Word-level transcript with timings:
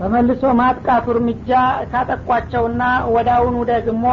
በመልሶ 0.00 0.42
ማጥቃቱ 0.60 1.06
እርምጃ 1.14 1.50
ካጠቋቸውና 1.92 2.82
ወዲያውኑ 3.14 3.56
ደግሞ 3.70 4.04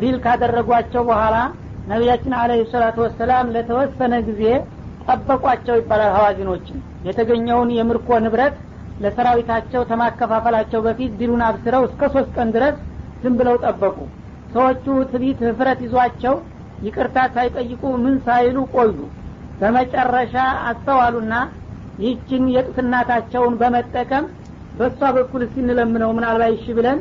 ድል 0.00 0.16
ካደረጓቸው 0.24 1.02
በኋላ 1.08 1.36
ነቢያችን 1.86 2.32
عليه 2.40 2.60
الصلاة 2.72 2.96
والسلام 3.04 3.50
ለተወሰነ 3.54 4.14
ጊዜ 4.28 4.42
ጠበቋቸው 5.00 5.74
ይባላል 5.80 6.12
ሀዋዚኖችን 6.16 6.78
የተገኘውን 7.08 7.70
የምርኮ 7.76 8.08
ንብረት 8.24 8.56
ለሰራዊታቸው 9.00 9.82
ከማከፋፈላቸው 9.90 10.80
በፊት 10.86 11.12
ድሉን 11.20 11.42
አብስረው 11.48 11.82
እስከ 11.88 12.02
ሶስት 12.14 12.30
ቀን 12.36 12.48
ድረስ 12.56 12.76
ዝም 13.22 13.34
ብለው 13.40 13.56
ጠበቁ። 13.64 13.96
ሰዎቹ 14.52 14.84
ትዕቢት 15.12 15.38
ሀፍረት 15.48 15.80
ይዟቸው 15.86 16.34
ይቅርታ 16.82 17.18
ሳይጠይቁ 17.34 17.82
ምን 18.04 18.16
ሳይሉ 18.26 18.56
ቆዩ። 18.74 18.96
በመጨረሻ 19.60 20.34
አስተዋሉና 20.70 21.34
ይህችን 21.98 22.42
የጡት 22.54 22.78
እናታቸውን 22.84 23.54
በመጠቀም 23.60 24.24
በእሷ 24.76 25.00
በኩል 25.16 25.42
ሲንለምነው 25.52 26.10
ምናልባት 26.16 26.52
ይሺ 26.54 26.66
ብለን 26.78 26.98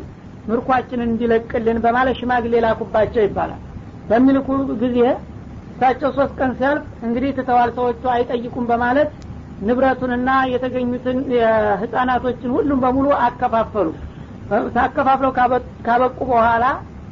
ምርኳችንን 0.47 1.07
እንዲለቅልን 1.07 1.77
በማለት 1.85 2.17
ሽማግሌ 2.19 2.53
ላኩባቸው 2.65 3.23
ይባላል። 3.25 3.61
በሚልኩ 4.09 4.47
ጊዜ 4.83 4.97
እሳቸው 5.71 6.09
ሶስት 6.17 6.33
ቀን 6.39 6.51
ሲያልፍ 6.59 6.83
እንግዲህ 7.07 7.31
ትተዋል 7.37 7.69
ሰዎቹ 7.77 8.03
አይጠይቁም 8.13 8.65
በማለት 8.71 9.09
ንብረቱንና 9.61 10.29
የተገኙትን 10.51 11.17
ህጻናቶችን 11.81 12.53
ሁሉም 12.57 12.79
በሙሉ 12.83 13.07
አከፋፈሉ። 13.25 13.89
ታከፋፍለው 14.75 15.31
ካበቁ 15.87 16.19
በኋላ 16.31 16.65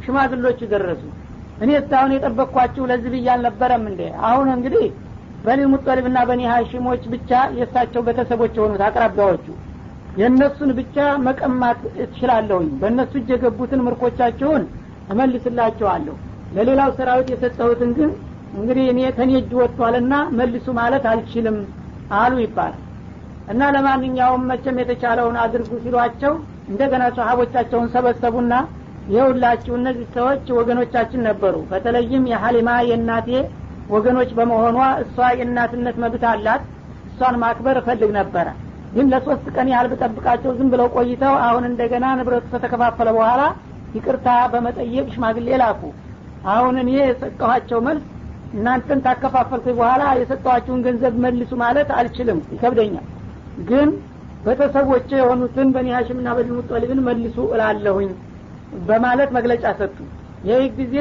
ሽማግሎቹ 0.06 0.60
ደረሱ። 0.74 1.04
እኔ 1.64 1.70
እስካሁን 1.80 2.14
የጠበቅኳችሁ 2.16 2.84
ለዚህ 2.92 3.10
ብዬ 3.14 3.28
አልነበረም 3.34 3.84
እንዴ? 3.92 4.02
አሁን 4.30 4.48
እንግዲህ 4.56 4.86
በኒ 5.46 5.62
ሙጠሊብና 5.74 6.18
በኒ 6.30 6.42
ሀሽሞች 6.52 7.04
ብቻ 7.14 7.30
የእሳቸው 7.58 8.02
ቤተሰቦች 8.08 8.54
የሆኑት 8.58 8.82
አቅራቢያዎቹ 8.88 9.46
የእነሱን 10.14 10.72
ብቻ 10.80 10.96
መቀማት 11.28 11.80
እችላለሁኝ። 12.04 12.70
በእነሱ 12.82 13.14
እጅ 13.20 13.30
የገቡትን 13.34 13.84
ምርኮቻቸውን 13.86 14.64
እመልስላቸዋለሁ። 15.10 16.16
ለሌላው 16.52 16.90
ሰራዊት 16.98 17.30
የሰጠሁትን 17.34 17.92
ግን 17.98 18.12
እንግዲህ 18.54 18.86
እኔ 18.92 19.00
ከኔ 19.18 19.32
እጅ 19.40 19.52
ወጥቷልና 19.60 20.16
መልሱ 20.40 20.66
ማለት 20.80 21.06
አልችልም 21.12 21.58
አሉ 22.16 22.34
ይባላል 22.44 22.82
እና 23.48 23.62
ለማንኛውም 23.76 24.44
መቼም 24.50 24.78
የተቻለውን 24.82 25.38
አድርጉ 25.44 25.72
ሲሏቸው 25.84 26.34
እንደገና 26.70 27.04
ሰሀቦቻቸውን 27.18 27.90
ሰበሰቡና 27.96 28.54
ይኸውላችሁ 29.08 29.74
እነዚህ 29.80 30.06
ሰዎች 30.16 30.46
ወገኖቻችን 30.58 31.26
ነበሩ። 31.30 31.56
በተለይም 31.72 32.30
የሀሊማ 32.32 32.70
የእናቴ 32.90 33.30
ወገኖች 33.90 34.30
በመሆኗ 34.38 34.78
እሷ 35.04 35.18
የእናትነት 35.40 35.98
መብት 36.04 36.24
አላት። 36.30 36.62
እሷን 37.10 37.36
ማክበር 37.42 37.78
እፈልግ 37.82 38.12
ነበረ 38.20 38.48
ግን 38.96 39.06
ለሶስት 39.12 39.46
ቀን 39.56 39.68
ያህል 39.72 39.88
ብጠብቃቸው 39.92 40.52
ዝም 40.58 40.68
ብለው 40.74 40.88
ቆይተው 40.96 41.36
አሁን 41.46 41.64
እንደገና 41.70 42.06
ንብረቱ 42.20 42.46
ከተከፋፈለ 42.54 43.10
በኋላ 43.18 43.42
ይቅርታ 43.96 44.28
በመጠየቅ 44.54 45.06
ሽማግሌ 45.14 45.48
ላኩ። 45.62 45.82
አሁን 46.54 46.76
እኔ 46.82 46.90
የሰጠኋቸው 47.02 47.80
መልስ 47.88 48.04
እናንተን 48.54 49.00
ታከፋፈልኩ 49.06 49.66
በኋላ 49.78 50.04
የሰጠኋችሁን 50.20 50.82
ገንዘብ 50.88 51.14
መልሱ 51.26 51.52
ማለት 51.64 51.90
አልችልም 51.98 52.40
ይከብደኛል። 52.54 53.06
ግን 53.70 53.90
ቤተሰቦች 54.46 55.10
የሆኑትን 55.18 55.68
በኒ 55.76 55.88
ሀሽምና 55.96 56.30
በኒ 56.38 56.50
መልሱ 57.10 57.38
እላለሁኝ 57.56 58.10
በማለት 58.88 59.30
መግለጫ 59.38 59.66
ሰጡ። 59.80 59.98
ይህ 60.48 60.64
ጊዜ 60.80 60.96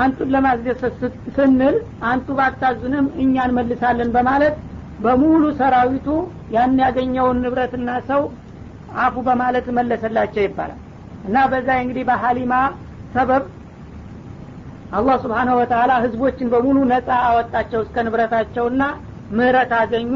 አንቱን 0.00 0.28
ለማስደሰት 0.34 1.00
ስንል 1.36 1.74
አንቱ 2.10 2.26
ባታዙንም 2.38 3.06
እኛ 3.22 3.34
እንመልሳለን 3.48 4.10
በማለት 4.14 4.54
በሙሉ 4.98 5.42
ሰራዊቱ 5.58 6.08
ያን 6.54 6.76
ያገኘውን 6.84 7.40
ንብረትና 7.44 7.90
ሰው 8.10 8.22
አፉ 9.04 9.14
በማለት 9.28 9.66
መለሰላቸው 9.76 10.42
ይባላል። 10.46 10.80
እና 11.24 11.36
በዛ 11.50 11.68
እንግዲህ 11.82 12.04
በሀሊማ 12.08 12.54
ሰበብ 13.14 13.44
አላህ 14.92 15.16
ስብሓነሁ 15.22 15.54
ወተላ 15.60 15.92
ህዝቦችን 16.04 16.48
በሙሉ 16.52 16.78
ነጻ 16.90 17.08
አወጣቸው 17.28 17.80
እስከ 17.84 17.96
ንብረታቸውና 18.06 18.82
ምህረት 19.36 19.72
አገኙ። 19.78 20.14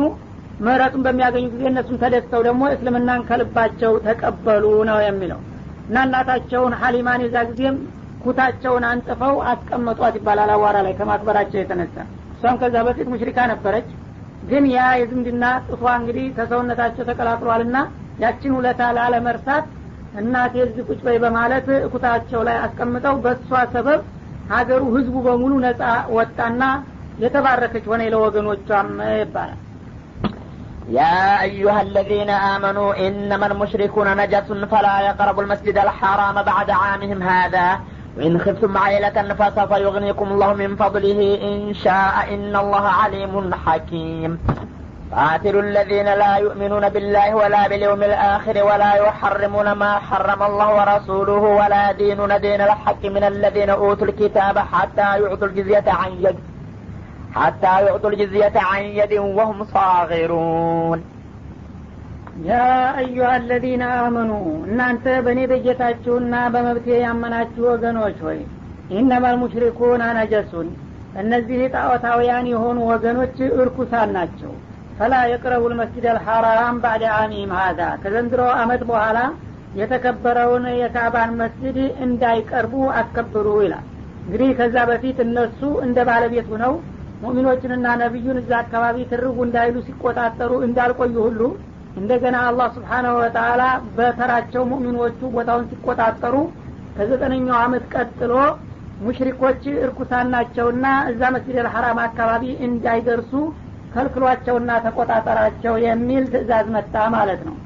ምህረቱን 0.60 1.03
በሚያገኙ 1.06 1.44
ጊዜ 1.53 1.65
እነሱም 1.70 2.00
ተደስተው 2.03 2.41
ደግሞ 2.47 2.62
እስልምናን 2.75 3.22
ከልባቸው 3.28 3.92
ተቀበሉ 4.06 4.65
ነው 4.91 4.98
የሚለው። 5.06 5.41
እና 5.88 5.97
እናታቸውን 6.06 6.75
ሀሊማን 6.81 7.22
የዛ 7.25 7.36
ጊዜም 7.50 7.76
ኩታቸውን 8.25 8.84
አንጥፈው 8.91 9.34
አስቀመጧት 9.50 10.15
ይባላል 10.19 10.50
አዋራ 10.54 10.76
ላይ 10.86 10.94
ከማክበራቸው 11.00 11.59
የተነሳ። 11.60 11.97
እሷም 12.34 12.56
ከዛ 12.62 12.76
በፊት 12.86 13.09
ሙሽሪካ 13.12 13.38
ነበረች 13.53 13.88
ግን 14.49 14.63
ያ 14.75 14.85
የዝምድና 14.99 15.45
ጥቷ 15.67 15.83
እንግዲህ 15.99 16.25
ከሰውነታቸው 16.38 17.05
ተቀላቅሏልና 17.09 17.77
ያችን 18.23 18.55
ውለታ 18.57 18.81
ላለመርሳት 18.97 19.66
እናቴ 20.22 20.53
እዚህ 20.66 20.83
ቁጭ 20.89 20.99
በይ 21.07 21.17
በማለት 21.23 21.67
ኩታቸው 21.94 22.41
ላይ 22.47 22.57
አስቀምጠው 22.66 23.16
በእሷ 23.25 23.51
ሰበብ 23.75 24.01
ሀገሩ 24.53 24.83
ህዝቡ 24.95 25.16
በሙሉ 25.27 25.53
ነጻ 25.66 25.81
ወጣና 26.17 26.63
የተባረከች 27.23 27.85
ሆነ 27.91 28.01
ለወገኖቿም 28.16 28.89
ይባላል 29.22 29.59
يا 30.91 31.19
أيها 31.41 31.81
الذين 31.81 32.29
آمنوا 32.53 32.89
إنما 33.07 33.45
المشركون 33.47 34.07
نجس 34.17 34.47
فلا 34.72 35.01
يقربوا 35.01 35.44
المسجد 35.44 35.77
الحرام 35.77 36.38
بعد 36.44 36.69
عامهم 36.72 37.19
هذا 37.23 37.67
وإن 38.16 38.38
خفتم 38.41 38.78
عيلة 38.78 39.34
فسوف 39.34 39.71
يغنيكم 39.71 40.32
الله 40.32 40.54
من 40.54 40.77
فضله. 40.77 41.38
إن 41.43 41.75
شاء 41.75 42.34
إن 42.34 42.56
الله 42.56 42.84
عليم 42.88 43.54
حكيم. 43.54 44.38
قاتلوا 45.12 45.62
الذين 45.62 46.04
لا 46.04 46.37
يؤمنون 46.37 46.88
بالله 46.88 47.34
ولا 47.34 47.69
باليوم 47.69 48.03
الآخر 48.03 48.65
ولا 48.65 48.94
يحرمون 48.94 49.72
ما 49.72 49.99
حرم 49.99 50.43
الله 50.43 50.69
ورسوله 50.75 51.32
ولا 51.32 51.93
دينون 51.93 52.41
دين 52.41 52.60
الحق 52.60 53.04
من 53.04 53.25
الذين 53.25 53.71
أوتوا 53.71 54.06
الكتاب 54.06 54.59
حتى 54.59 55.21
يعطوا 55.22 55.47
الجزية 55.47 55.84
عن 55.87 56.12
يد 56.12 56.38
حتى 57.34 57.66
يعطوا 57.87 58.10
الجزية 58.10 58.53
عن 58.56 58.83
يد 58.83 59.12
وهم 59.12 59.65
صاغرون. 59.65 61.16
ያ 62.44 62.54
አዩሀ 62.94 63.28
አለዚነ 63.34 63.84
አመኑ 63.98 64.30
እናንተ 64.66 65.04
በእኔ 65.24 65.41
በጌታችሁና 65.50 66.34
በመብቴ 66.54 66.86
ያመናችሁ 67.02 67.62
ወገኖች 67.70 68.19
ሆይ 68.26 68.41
ኢነማል 68.92 69.36
ሙሽሪኩን 69.42 70.02
አነጀሱን 70.08 70.69
እነዚህ 71.22 71.60
ጣዖታውያን 71.74 72.47
የሆኑ 72.50 72.78
ወገኖች 72.91 73.36
እርኩሳን 73.56 74.10
ናቸው። 74.16 74.52
ፈላ 74.98 75.14
የቅረቡ 75.30 75.64
ልመስጅድ 75.72 76.04
አልሐራም 76.12 76.76
ባዕደ 76.82 77.04
አሚም 77.16 77.52
ሀዛ 77.58 77.80
ከዘንድሮ 78.02 78.42
አመት 78.60 78.82
በኋላ 78.91 79.18
የተከበረውን 79.80 80.66
የካባን 80.80 81.32
መስጅድ 81.41 81.78
እንዳይቀርቡ 82.06 82.74
አስከብሩ 83.00 83.48
ይላል። 83.64 83.86
እንግዲህ 84.26 84.50
ከዛ 84.60 84.76
በፊት 84.91 85.18
እነሱ 85.26 85.60
እንደ 85.86 85.98
ባለቤት 86.08 86.47
ሁነው 86.54 86.74
ሙሚኖችንና 87.22 87.86
ነቢዩን 88.03 88.38
እዛ 88.42 88.53
አካባቢ 88.62 88.97
ትርጉ 89.12 89.36
እንዳይሉ 89.47 89.76
ሲቆጣጠሩ 89.86 90.53
እንዳልቆዩ 90.66 91.14
ሁሉ 91.26 91.41
እንደገና 91.96 92.36
አላህ 92.48 92.66
ስብሓናሁ 92.74 93.12
ወተላ 93.20 93.62
በተራቸው 93.96 94.62
ሙእሚኖቹ 94.70 95.20
ቦታውን 95.36 95.68
ሲቆጣጠሩ 95.70 96.34
ከዘጠነኛው 96.96 97.56
አመት 97.62 97.84
ቀጥሎ 97.94 98.32
ሙሽሪኮች 99.00 99.62
እርኩሳን 99.84 100.26
ናቸውና 100.34 100.86
እዛ 101.10 101.22
መስጅድ 101.34 101.56
አልሐራም 101.62 101.98
አካባቢ 102.04 102.44
እንዳይደርሱ 102.66 103.32
ከልክሏቸውና 103.94 104.70
ተቆጣጠራቸው 104.84 105.74
የሚል 105.84 106.24
ትእዛዝ 106.32 106.66
መጣ 106.76 106.94
ማለት 107.16 107.40
ነው። 107.48 107.56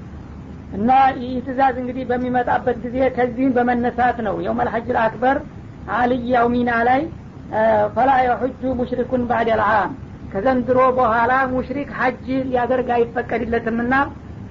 እና 0.77 0.91
ይህ 1.17 1.33
ትእዛዝ 1.47 1.77
እንግዲህ 1.83 2.05
በሚመጣበት 2.11 2.77
ጊዜ 2.85 2.97
ከዚህም 3.17 3.55
በመነሳት 3.57 4.19
ነው። 4.27 4.37
የውመል 4.45 4.69
አክበር 5.05 5.39
አልያው 5.97 6.47
ሚና 6.55 6.71
ላይ 6.89 7.01
ፈላ 7.95 8.11
የሑጁ 8.25 8.63
ሙሽሪኩን 8.81 9.23
ባዕድ 9.31 9.49
አልዓም 9.55 9.93
ከዘንድሮ 10.33 10.81
በኋላ 10.99 11.33
ሙሽሪክ 11.53 11.91
ሀጅ 11.99 12.27
ሊያደርግ 12.49 12.89
አይፈቀድለትምና 12.97 13.95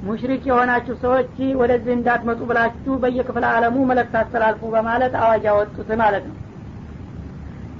ሙሽሪክ 0.07 0.44
የሆናችሁ 0.50 0.94
ሰዎች 1.04 1.31
ወደዚህ 1.62 1.94
እንዳትመጡ 1.95 2.39
ብላችሁ 2.50 2.94
በየክፍለ 3.01 3.45
አለሙ 3.54 3.77
መለክት 3.89 4.13
አስተላልፉ 4.21 4.62
በማለት 4.75 5.13
አዋጅ 5.21 5.44
ያወጡት 5.50 5.89
ማለት 6.01 6.24
ነው። 6.30 6.38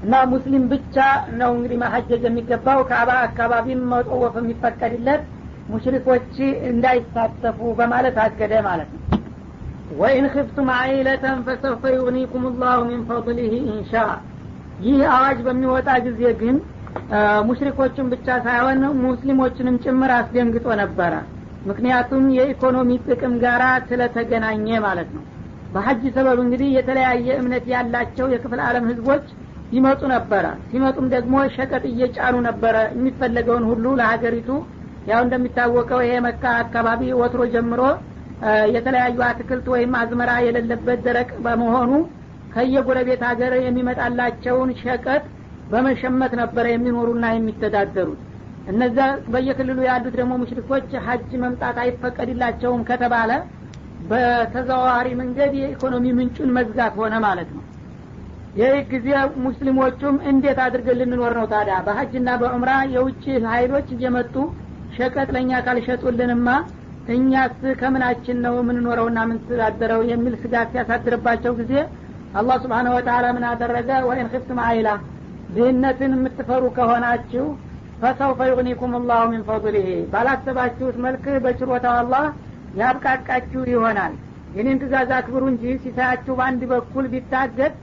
እና 0.03 0.15
ሙስሊም 0.31 0.65
ብቻ 0.74 0.95
ነው 1.39 1.51
እንግዲህ 1.56 1.77
ማሀጀዝ 1.81 2.24
የሚገባው። 2.27 2.79
ከአባ 2.89 3.12
አካባቢም 3.25 3.81
መጠወፍ 3.91 4.35
የሚፈቀድለት 4.39 5.24
ሙሽሪኮች 5.69 6.31
እንዳይሳተፉ 6.69 7.59
በማለት 7.79 8.18
አገደ 8.25 8.53
ማለት 8.68 8.89
ነው። 8.94 9.01
ወኢን 10.00 10.25
ክፍቱም 10.33 10.68
አይለተን 10.77 11.38
ፈሰውፈ 11.45 11.83
ዩግኒኩም 11.95 12.44
ላሁ 12.63 12.79
ሚን 12.89 13.01
ፈضሊህ 13.09 13.53
ኢንሻ። 13.68 13.94
ይህ 14.85 15.00
አዋጅ 15.15 15.39
በሚወጣ 15.47 15.89
ጊዜ 16.06 16.21
ግን 16.41 16.57
ሙሽሪኮችን 17.47 18.09
ብቻ 18.13 18.27
ሳይሆን 18.45 18.81
ሙስሊሞችንም 19.03 19.75
ጭምር 19.83 20.12
አስደንግጦ 20.18 20.68
ነበረ። 20.81 21.13
ምክንያቱም 21.65 22.25
የኢኮኖሚ 22.38 22.89
ጥቅም 23.07 23.33
ጋራ 23.44 23.63
ስለተገናኘ 23.89 24.68
ማለት 24.86 25.09
ነው። 25.15 25.24
በሀጅ 25.74 26.03
ሰበብ 26.15 26.38
እንግዲህ 26.44 26.69
የተለያየ 26.77 27.27
እምነት 27.41 27.65
ያላቸው 27.74 28.27
የክፍል 28.33 28.62
አለም 28.68 28.86
ህዝቦች 28.91 29.25
ይመጡ 29.71 30.01
ነበረ። 30.13 30.45
ሲመጡም 30.69 31.07
ደግሞ 31.15 31.36
ሸቀጥ 31.56 31.83
እየጫኑ 31.91 32.36
ነበረ። 32.47 32.75
የሚፈለገውን 32.95 33.65
ሁሉ 33.71 33.86
ለሀገሪቱ 34.00 34.50
ያው 35.07 35.19
እንደሚታወቀው 35.25 36.00
ይሄ 36.06 36.13
መካ 36.27 36.44
አካባቢ 36.63 37.01
ወትሮ 37.21 37.44
ጀምሮ 37.53 37.81
የተለያዩ 38.74 39.19
አትክልት 39.27 39.65
ወይም 39.74 39.94
አዝመራ 40.01 40.31
የሌለበት 40.45 41.00
ደረቅ 41.07 41.30
በመሆኑ 41.45 41.91
ከየጎረቤት 42.53 43.21
ሀገር 43.30 43.53
የሚመጣላቸውን 43.65 44.69
ሸቀጥ 44.81 45.24
በመሸመት 45.69 46.33
ነበረ 46.42 46.66
የሚኖሩና 46.71 47.25
የሚተዳደሩት። 47.33 48.21
እነዛ 48.68 48.98
በየክልሉ 49.33 49.80
ያሉት 49.88 50.13
ደግሞ 50.19 50.33
ሙሽሪኮች 50.42 50.89
ሀጅ 51.06 51.30
መምጣት 51.44 51.77
አይፈቀድላቸውም 51.83 52.81
ከተባለ 52.89 53.31
በተዘዋዋሪ 54.10 55.07
መንገድ 55.21 55.54
የኢኮኖሚ 55.60 56.06
ምንጩን 56.18 56.54
መዝጋት 56.57 56.94
ሆነ 57.01 57.16
ማለት 57.25 57.50
ነው። 57.56 57.63
ይህ 58.56 58.75
ጊዜ 58.92 59.07
ሙስሊሞቹም 59.45 60.16
እንዴት 60.30 60.60
አድርገን 60.63 60.98
ልንኖር 61.01 61.33
ነው 61.39 61.45
ታዲያ? 61.51 61.75
በሀጅና 61.88 62.30
በዑምራ 62.42 62.72
የውጭ 62.94 63.24
ሀይሎች 63.51 63.88
እየመጡ 63.95 64.36
ሸቀጥ 64.92 65.27
ለእኛ 65.36 65.51
ካልሸጡልንማ 65.65 66.48
እኛስ 67.07 67.60
ከምናችን 67.80 68.38
ነው 68.45 68.56
የምንኖረውና 68.60 69.19
ምንተዳደረው 69.30 70.01
የሚል 70.10 70.33
ስጋት 70.42 70.68
ሲያሳድርባቸው 70.74 71.54
ጊዜ 71.60 71.74
አላህ 72.33 72.57
ስብሓነሁ 72.63 72.92
ወተላ 72.98 73.25
ምን 73.36 73.45
አደረገ? 73.51 73.89
ወይን 74.10 74.27
ክፍትም 74.33 74.60
አይላ 74.65 74.89
ድህነትን 75.50 76.13
የምትፈሩ 76.16 76.63
ከሆናችሁ 76.78 77.46
ፈሰውፈ 78.01 78.40
ዩግኒኩም 78.50 78.94
ላሁ 79.10 79.22
ሚን 79.31 79.42
ፈضሊህ 79.48 79.88
ባላሰባችሁት 80.12 80.98
መልክ 81.06 81.25
በችሮታው 81.46 81.96
አላህ 82.01 82.25
ያብቃቃችሁ 82.80 83.62
ይሆናል። 83.72 84.13
የኔን 84.56 84.80
ትእዛዝ 84.81 85.10
አክብሩ 85.18 85.44
እንጂ 85.51 85.63
ሲሳያችሁ 85.84 86.34
በአንድ 86.40 86.62
በኩል 86.72 87.06
ቢታገድ 87.13 87.74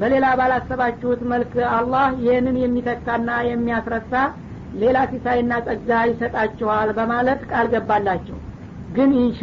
በሌላ 0.00 0.26
ባላሰባችሁት 0.38 1.20
መልክ 1.32 1.52
አላህ 1.76 2.06
ይህንን 2.24 2.56
የሚተካና 2.62 3.30
የሚያስረሳ 3.48 4.12
ሌላ 4.80 4.98
ሲሳይና 5.10 5.52
ጸጋ 5.66 5.90
ይሰጣችኋል 6.10 6.88
በማለት 6.98 7.42
ቃል 7.50 7.66
ገባላቸው 7.74 8.38
ግን 8.96 9.12
ኢንሻ 9.20 9.42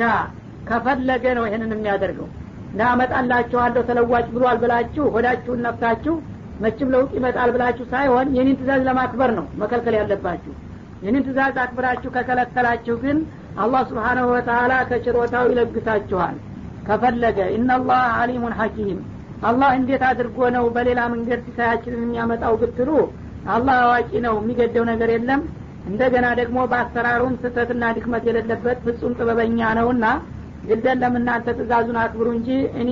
ከፈለገ 0.70 1.26
ነው 1.38 1.46
ይህንን 1.48 1.72
የሚያደርገው። 1.76 2.28
እናመጣላችኋለሁ 2.74 3.82
ተለዋጭ 3.90 4.28
ብሏል 4.36 4.58
ብላችሁ 4.62 5.06
ሆዳችሁን 5.16 5.64
ነፍታችሁ 5.68 6.14
መችም 6.64 6.92
ለውጥ 6.94 7.12
ይመጣል 7.18 7.50
ብላችሁ 7.56 7.86
ሳይሆን 7.94 8.28
የኔን 8.36 8.58
ትእዛዝ 8.60 8.82
ለማክበር 8.88 9.32
ነው 9.38 9.46
መከልከል 9.62 9.96
ያለባችሁ። 10.00 10.54
የኔን 11.04 11.24
ትእዛዝ 11.28 11.56
አክብራችሁ 11.64 12.10
ከከለከላችሁ 12.16 12.96
ግን 13.04 13.18
አላህ 13.64 13.82
ስብሓናሁ 13.90 14.28
ወተላ 14.34 14.74
ከችሮታው 14.90 15.48
ይለግሳችኋል። 15.52 16.36
ከፈለገ 16.88 17.40
ኢናላህ 17.56 18.04
አሊሙን 18.22 18.56
ሐኪም። 18.60 19.00
አላህ 19.50 19.70
እንዴት 19.80 20.04
አድርጎ 20.10 20.38
ነው 20.56 20.66
በሌላ 20.76 21.02
መንገድ 21.14 21.40
ሲሳያችንን 21.48 22.04
የሚያመጣው 22.04 22.54
ብትሉ 22.62 22.90
አላህ 23.54 23.78
አዋቂ 23.86 24.12
ነው 24.26 24.36
የሚገደው 24.40 24.84
ነገር 24.92 25.10
የለም። 25.14 25.42
እንደገና 25.90 26.28
ደግሞ 26.40 26.58
በአሰራሩም 26.72 27.34
ስህተትና 27.42 27.84
ድክመት 27.96 28.24
የሌለበት 28.30 28.78
ፍጹም 28.86 29.16
ጥበበኛ 29.18 29.72
ነውና 29.80 30.06
ግደለም 30.68 31.16
እናንተ 31.20 31.48
ትእዛዙን 31.58 31.98
አክብሩ 32.04 32.28
እንጂ 32.38 32.50
እኔ 32.82 32.92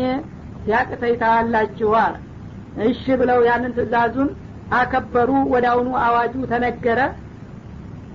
ያቅተይታላችኋል 0.72 2.14
እሺ 2.86 3.04
ብለው 3.22 3.40
ያንን 3.48 3.74
ትእዛዙን 3.78 4.30
አከበሩ። 4.74 5.30
አሁኑ 5.72 5.90
አዋጁ 6.06 6.34
ተነገረ። 6.52 7.00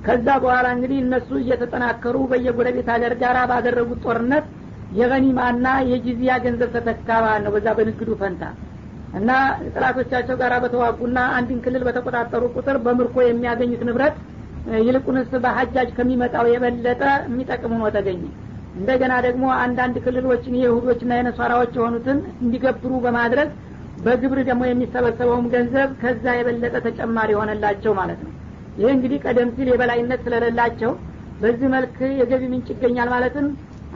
ከዛ 0.07 0.27
በኋላ 0.43 0.67
እንግዲህ 0.77 0.99
እነሱ 1.03 1.29
እየተጠናከሩ 1.41 2.17
በየጎረቤት 2.31 2.89
ሀገር 2.95 3.13
ጋር 3.23 3.37
ባደረጉት 3.51 4.01
ጦርነት 4.07 4.45
የገኒማና 4.93 5.67
የጂዚያ 5.91 6.33
ገንዘብ 6.45 6.71
ተተካባ 6.77 7.27
ነው። 7.45 7.53
በዛ 7.55 7.69
በንግዱ 7.79 8.11
ፈንታ 8.21 8.43
እና 9.15 9.31
ጥላቶቻቸው 9.75 10.37
ጋር 10.41 10.53
በተዋጉና 10.65 11.19
አንድን 11.37 11.59
ክልል 11.65 11.83
በተቆጣጠሩ 11.89 12.43
ቁጥር 12.57 12.77
በምርኮ 12.85 13.17
የሚያገኙት 13.25 13.83
ንብረት 13.89 14.17
ይልቁንስ 14.81 15.31
በሀጃጅ 15.45 15.89
ከሚመጣው 15.97 16.47
የበለጠ 16.53 17.03
የሚጠቅም 17.29 17.73
ሆኖ 17.77 17.91
ተገኘ። 17.97 18.23
እንደገና 18.75 19.13
ደግሞ 19.27 19.45
አንዳንድ 19.65 19.97
ክልሎችን 20.05 20.57
የይሁዶችና 20.59 21.13
የነሷራዎች 21.19 21.73
የሆኑትን 21.79 22.19
እንዲገብሩ 22.45 22.93
በማድረግ 23.05 23.51
በግብር 24.07 24.39
ደግሞ 24.49 24.63
የሚሰበሰበውም 24.67 25.47
ገንዘብ 25.53 25.91
ከዛ 26.03 26.35
የበለጠ 26.37 26.75
ተጨማሪ 26.87 27.31
የሆነላቸው 27.35 27.93
ማለት 28.01 28.21
ነው። 28.27 28.33
ይህ 28.79 28.91
እንግዲህ 28.95 29.19
ቀደም 29.25 29.51
ሲል 29.57 29.69
የበላይነት 29.71 30.21
ስለሌላቸው 30.27 30.91
በዚህ 31.41 31.69
መልክ 31.75 31.97
የገቢ 32.19 32.43
ምንጭ 32.53 32.69
ይገኛል 32.75 33.09
ማለትም 33.15 33.47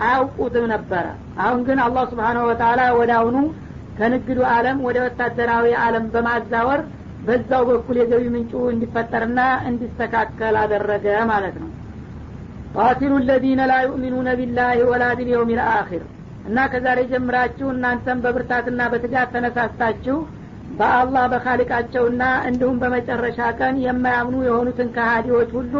አያውቁትም 0.03 0.65
ነበረ። 0.73 1.07
አሁን 1.45 1.61
ግን 1.67 1.79
አላህ 1.85 2.05
ስብሓናሁ 2.13 2.45
ወተላ 2.51 2.81
ወደ 2.99 3.11
አሁኑ 3.19 3.37
ከንግዱ 3.99 4.41
አለም 4.53 4.79
ወደ 4.87 4.99
ወታደራዊ 5.07 5.67
አለም 5.85 6.05
በማዛወር 6.13 6.81
በዛው 7.27 7.63
በኩል 7.71 7.97
የገቢ 8.01 8.25
ምንጩ 8.35 8.53
እንዲፈጠርና 8.73 9.41
እንዲስተካከል 9.71 10.55
አደረገ 10.63 11.07
ማለት 11.33 11.57
ነው። 11.63 11.71
ቃቲሉ 12.77 13.13
ለዚነ 13.29 13.61
ላ 13.71 13.77
ዩእሚኑነ 13.85 14.31
ቢላህ 14.41 14.71
ወላ 14.91 15.05
ቢልየውም 15.19 15.51
ልአኪር 15.53 16.03
እና 16.45 16.59
ከዛሬ 16.73 17.01
ጀምራችሁ 17.11 17.67
እናንተም 17.75 18.21
በብርታትና 18.25 18.81
በትጋት 18.93 19.29
ተነሳስታችሁ 19.35 20.17
በአላህ 20.79 21.25
በካሊቃቸውና 21.33 22.23
እንዲሁም 22.49 22.77
በመጨረሻ 22.83 23.39
ቀን 23.59 23.77
የማያምኑ 23.85 24.37
የሆኑትን 24.47 24.89
ከሃዲዎች 24.97 25.51
ሁሉ 25.59 25.75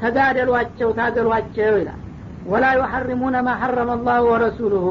ተጋደሏቸው 0.00 0.88
ታገሏቸው 0.98 1.74
ይላል። 1.80 2.00
ወላ 2.46 2.64
ዩሐርሙነ 2.78 3.36
ማ 3.46 3.52
ሐረመ 3.60 3.90
አላሁ 3.96 4.24
ወረሱሉሁ። 4.32 4.86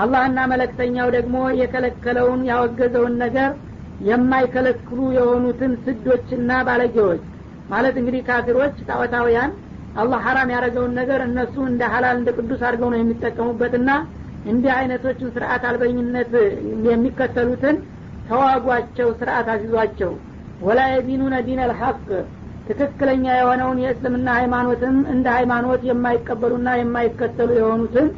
አላህና 0.00 0.38
መለክተኛው 0.52 1.08
ደግሞ 1.16 1.36
የከለከለውን 1.60 2.40
ያወገዘውን 2.50 3.14
ነገር 3.24 3.50
የማይከለክሉ 4.08 4.98
የሆኑትን 5.16 5.72
ስዶችና 5.84 6.50
ባለጌዎች 6.66 7.22
ማለት 7.70 7.94
እንግዲህ 8.00 8.22
ካፊሮች 8.28 8.76
ጣዖታውያን 8.88 9.50
አላህ 10.00 10.20
ሀራም 10.26 10.50
ያደረገውን 10.54 10.92
ነገር 11.00 11.20
እነሱ 11.26 11.54
እንደ 11.70 11.82
ሀላል 11.92 12.16
እንደ 12.20 12.30
ቅዱስ 12.38 12.60
አድርገው 12.66 12.88
ነው 12.92 13.00
የሚጠቀሙበትና 13.00 13.90
እንዲህ 14.44 14.72
አይነቶችን 14.76 15.32
ስርአት 15.34 15.62
አልበኝነት 15.68 16.32
የሚከተሉትን 16.88 17.76
ተዋጓቸው 18.28 19.08
ስርአት 19.20 19.48
አሲዟቸው 19.54 20.12
ወላ 20.60 20.80
የዲኑነ 20.92 21.34
ዲን 21.46 21.60
አልሐቅ 21.64 21.98
ትክክለኛ 22.66 23.26
የሆነውን 23.36 23.78
የእስልምና 23.82 24.28
ሃይማኖትም 24.38 24.96
እንደ 25.12 25.26
ሃይማኖት 25.36 25.82
የማይቀበሉና 25.88 26.70
የማይከተሉ 26.80 27.50
የሆኑትን 27.58 28.08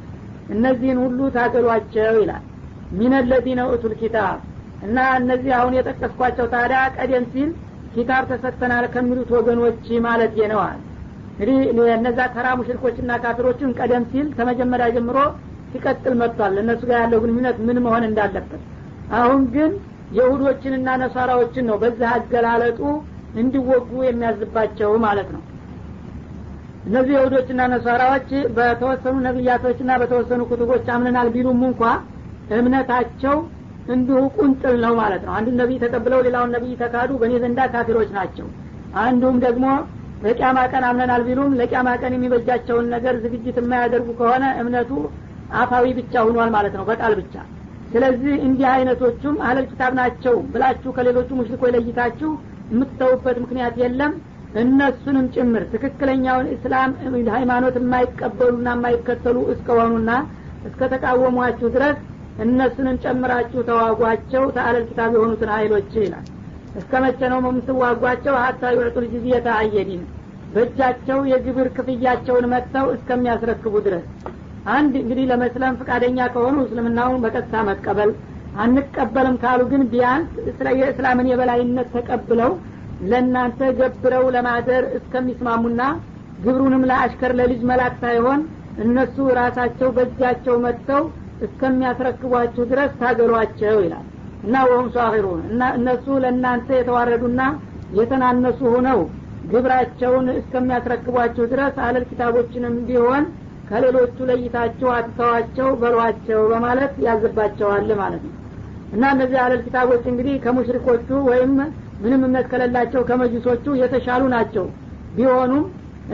እነዚህን 0.48 0.98
ሁሉ 1.04 1.18
ታገሏቸው 1.36 2.16
ይላል። 2.22 2.44
ሚን 2.90 3.12
ለዚነ 3.30 3.60
ኡቱል 3.72 3.92
ኪታብ 4.00 4.38
እና 4.82 4.98
እነዚህ 5.20 5.52
አሁን 5.58 5.74
የጠቀስኳቸው 5.78 6.46
ታዲያ 6.54 6.80
ቀደም 6.96 7.24
ሲል 7.32 7.50
ኪታብ 7.94 8.24
ተሰጥተናል 8.30 8.84
ከሚሉት 8.94 9.30
ወገኖች 9.36 9.86
ማለት 10.06 10.34
ነዋል 10.52 10.78
እንግዲህ 11.32 11.58
እነዛ 11.98 12.20
ተራ 12.34 12.46
ሙሽሪኮችና 12.58 13.12
ካፊሮችን 13.22 13.70
ቀደም 13.78 14.04
ሲል 14.10 14.26
ከመጀመሪያ 14.36 14.88
ጀምሮ 14.96 15.18
ሲቀጥል 15.72 16.14
መጥቷል። 16.20 16.54
እነሱ 16.62 16.80
ጋር 16.90 16.98
ያለው 17.02 17.20
ግንኙነት 17.24 17.58
ምን 17.66 17.78
መሆን 17.84 18.04
እንዳለበት። 18.08 18.62
አሁን 19.18 19.42
ግን 19.54 19.70
የሁዶችንና 20.18 20.88
ነሳራዎችን 21.02 21.64
ነው 21.70 21.76
በዚህ 21.82 22.08
አገላለጡ 22.14 22.80
እንዲወጉ 23.40 23.90
የሚያዝባቸው 24.06 24.92
ማለት 25.04 25.28
ነው። 25.34 25.42
እነዚህ 26.86 27.12
የሁዶችና 27.16 27.62
ነሳራዎች 27.72 28.28
በተወሰኑ 28.56 29.16
ነቢያቶችና 29.26 29.90
በተወሰኑ 30.02 30.42
ኩቱቦች 30.50 30.86
አምነናል 30.94 31.28
ቢሉም 31.34 31.62
እንኳ 31.68 31.82
እምነታቸው 32.58 33.36
እንዲሁ 33.94 34.18
ቁንጥል 34.36 34.76
ነው 34.84 34.92
ማለት 35.00 35.22
ነው። 35.26 35.32
አንዱን 35.36 35.56
ነቢይ 35.60 35.78
ተቀብለው 35.84 36.20
ሌላውን 36.26 36.52
ነቢይ 36.56 36.74
ተካዱ 36.82 37.10
በእኔ 37.20 37.34
ዘንዳ 37.42 37.60
ካፊሮች 37.72 38.10
ናቸው። 38.18 38.46
አንዱም 39.02 39.36
ደግሞ 39.44 39.66
ለቂያማ 40.24 40.58
ቀን 40.72 40.84
አምነናል 40.88 41.22
ቢሉም 41.28 41.52
ለቂያማ 41.60 41.90
ቀን 42.02 42.12
የሚበጃቸውን 42.16 42.86
ነገር 42.94 43.14
ዝግጅት 43.24 43.56
የማያደርጉ 43.60 44.08
ከሆነ 44.18 44.44
እምነቱ 44.60 44.90
አፋዊ 45.58 45.86
ብቻ 45.98 46.14
ሁኗል 46.26 46.50
ማለት 46.56 46.74
ነው 46.78 46.84
በቃል 46.90 47.12
ብቻ። 47.20 47.34
ስለዚህ 47.92 48.34
እንዲህ 48.46 48.66
አይነቶቹም 48.72 49.36
አህለል 49.44 49.66
ኪታብ 49.70 49.92
ናቸው 50.00 50.34
ብላችሁ 50.52 50.90
ከሌሎቹ 50.96 51.28
ሙሽሪኮች 51.38 51.72
ለይታችሁ 51.76 52.30
የምትተውበት 52.72 53.38
ምክንያት 53.44 53.76
የለም። 53.82 54.12
እነሱንም 54.60 55.26
ጭምር 55.34 55.62
ትክክለኛውን 55.72 56.46
እስላም 56.54 56.92
ሃይማኖት 57.34 57.74
የማይቀበሉና 57.80 58.68
የማይከተሉ 58.76 59.36
እስከሆኑና 59.52 60.10
እስከ 60.68 60.88
ተቃወሟችሁ 60.92 61.68
ድረስ 61.76 61.98
እነሱንም 62.40 62.96
ጨምራችሁ 63.04 63.60
ተዋጓቸው 63.68 64.44
ተአለል 64.56 64.84
ኪታብ 64.90 65.10
የሆኑትን 65.16 65.50
ሀይሎች 65.56 65.90
ይላል። 65.98 66.26
እስከ 66.80 66.92
መቼ 67.04 67.20
ነው 67.32 67.38
የምትዋጓቸው? 67.44 68.34
ሀታ 68.42 68.62
ዩዕጡል 68.76 69.06
አየዲን። 69.56 70.02
በእጃቸው 70.54 71.18
የግብር 71.30 71.68
ክፍያቸውን 71.76 72.46
መጥተው 72.52 72.86
እስከሚያስረክቡ 72.94 73.74
ድረስ 73.86 74.06
አንድ 74.72 74.94
እንግዲህ 75.00 75.24
ለመስለም 75.30 75.78
ፈቃደኛ 75.80 76.18
ከሆኑ 76.34 76.56
እስልምናውን 76.64 77.22
በቀጥታ 77.24 77.62
መቀበል 77.68 78.10
አንቀበልም 78.62 79.36
ካሉ 79.42 79.60
ግን 79.70 79.82
ቢያንስ 79.92 80.30
የእስላምን 80.80 81.30
የበላይነት 81.30 81.88
ተቀብለው 81.96 82.52
ለእናንተ 83.10 83.60
ገብረው 83.78 84.24
ለማደር 84.34 84.84
እስከሚስማሙና 84.98 85.82
ግብሩንም 86.44 86.86
ለአሽከር 86.90 87.32
ለልጅ 87.38 87.60
መላክ 87.70 87.94
ሳይሆን 88.02 88.40
እነሱ 88.84 89.16
ራሳቸው 89.38 89.88
በእጃቸው 89.96 90.56
መጥተው 90.64 91.02
እስከሚያስረክቧችሁ 91.46 92.62
ድረስ 92.70 92.92
ታገሏቸው 93.00 93.76
ይላል። 93.84 94.06
እና 94.44 94.56
ወሁም 94.68 94.86
ሷሂሩን 94.94 95.40
እና 95.50 95.62
እነሱ 95.78 96.06
ለእናንተ 96.24 96.68
የተዋረዱና 96.78 97.40
የተናነሱ 97.98 98.60
ሆነው 98.74 99.00
ግብራቸውን 99.52 100.26
እስከሚያስረክቧችሁ 100.40 101.44
ድረስ 101.52 101.76
አለል 101.86 102.04
ኪታቦችንም 102.10 102.74
ቢሆን 102.88 103.24
ከሌሎቹ 103.70 104.16
ለይታችሁ 104.28 104.88
አትተዋቸው 104.94 105.68
በሏቸው 105.82 106.40
በማለት 106.52 106.94
ያዝባቸዋል 107.06 107.90
ማለት 108.00 108.22
ነው። 108.26 108.34
እና 108.92 109.02
እነዚህ 109.14 109.38
አለል 109.42 109.60
ኪታቦች 109.66 110.04
እንግዲህ 110.12 110.34
ከሙሽሪኮቹ 110.44 111.08
ወይም 111.28 111.52
ምንም 112.02 112.22
እምነት 112.26 112.46
ከሌላቸው 112.52 113.02
ከመጅሶቹ 113.08 113.74
የተሻሉ 113.80 114.22
ናቸው። 114.34 114.64
ቢሆኑም 115.16 115.64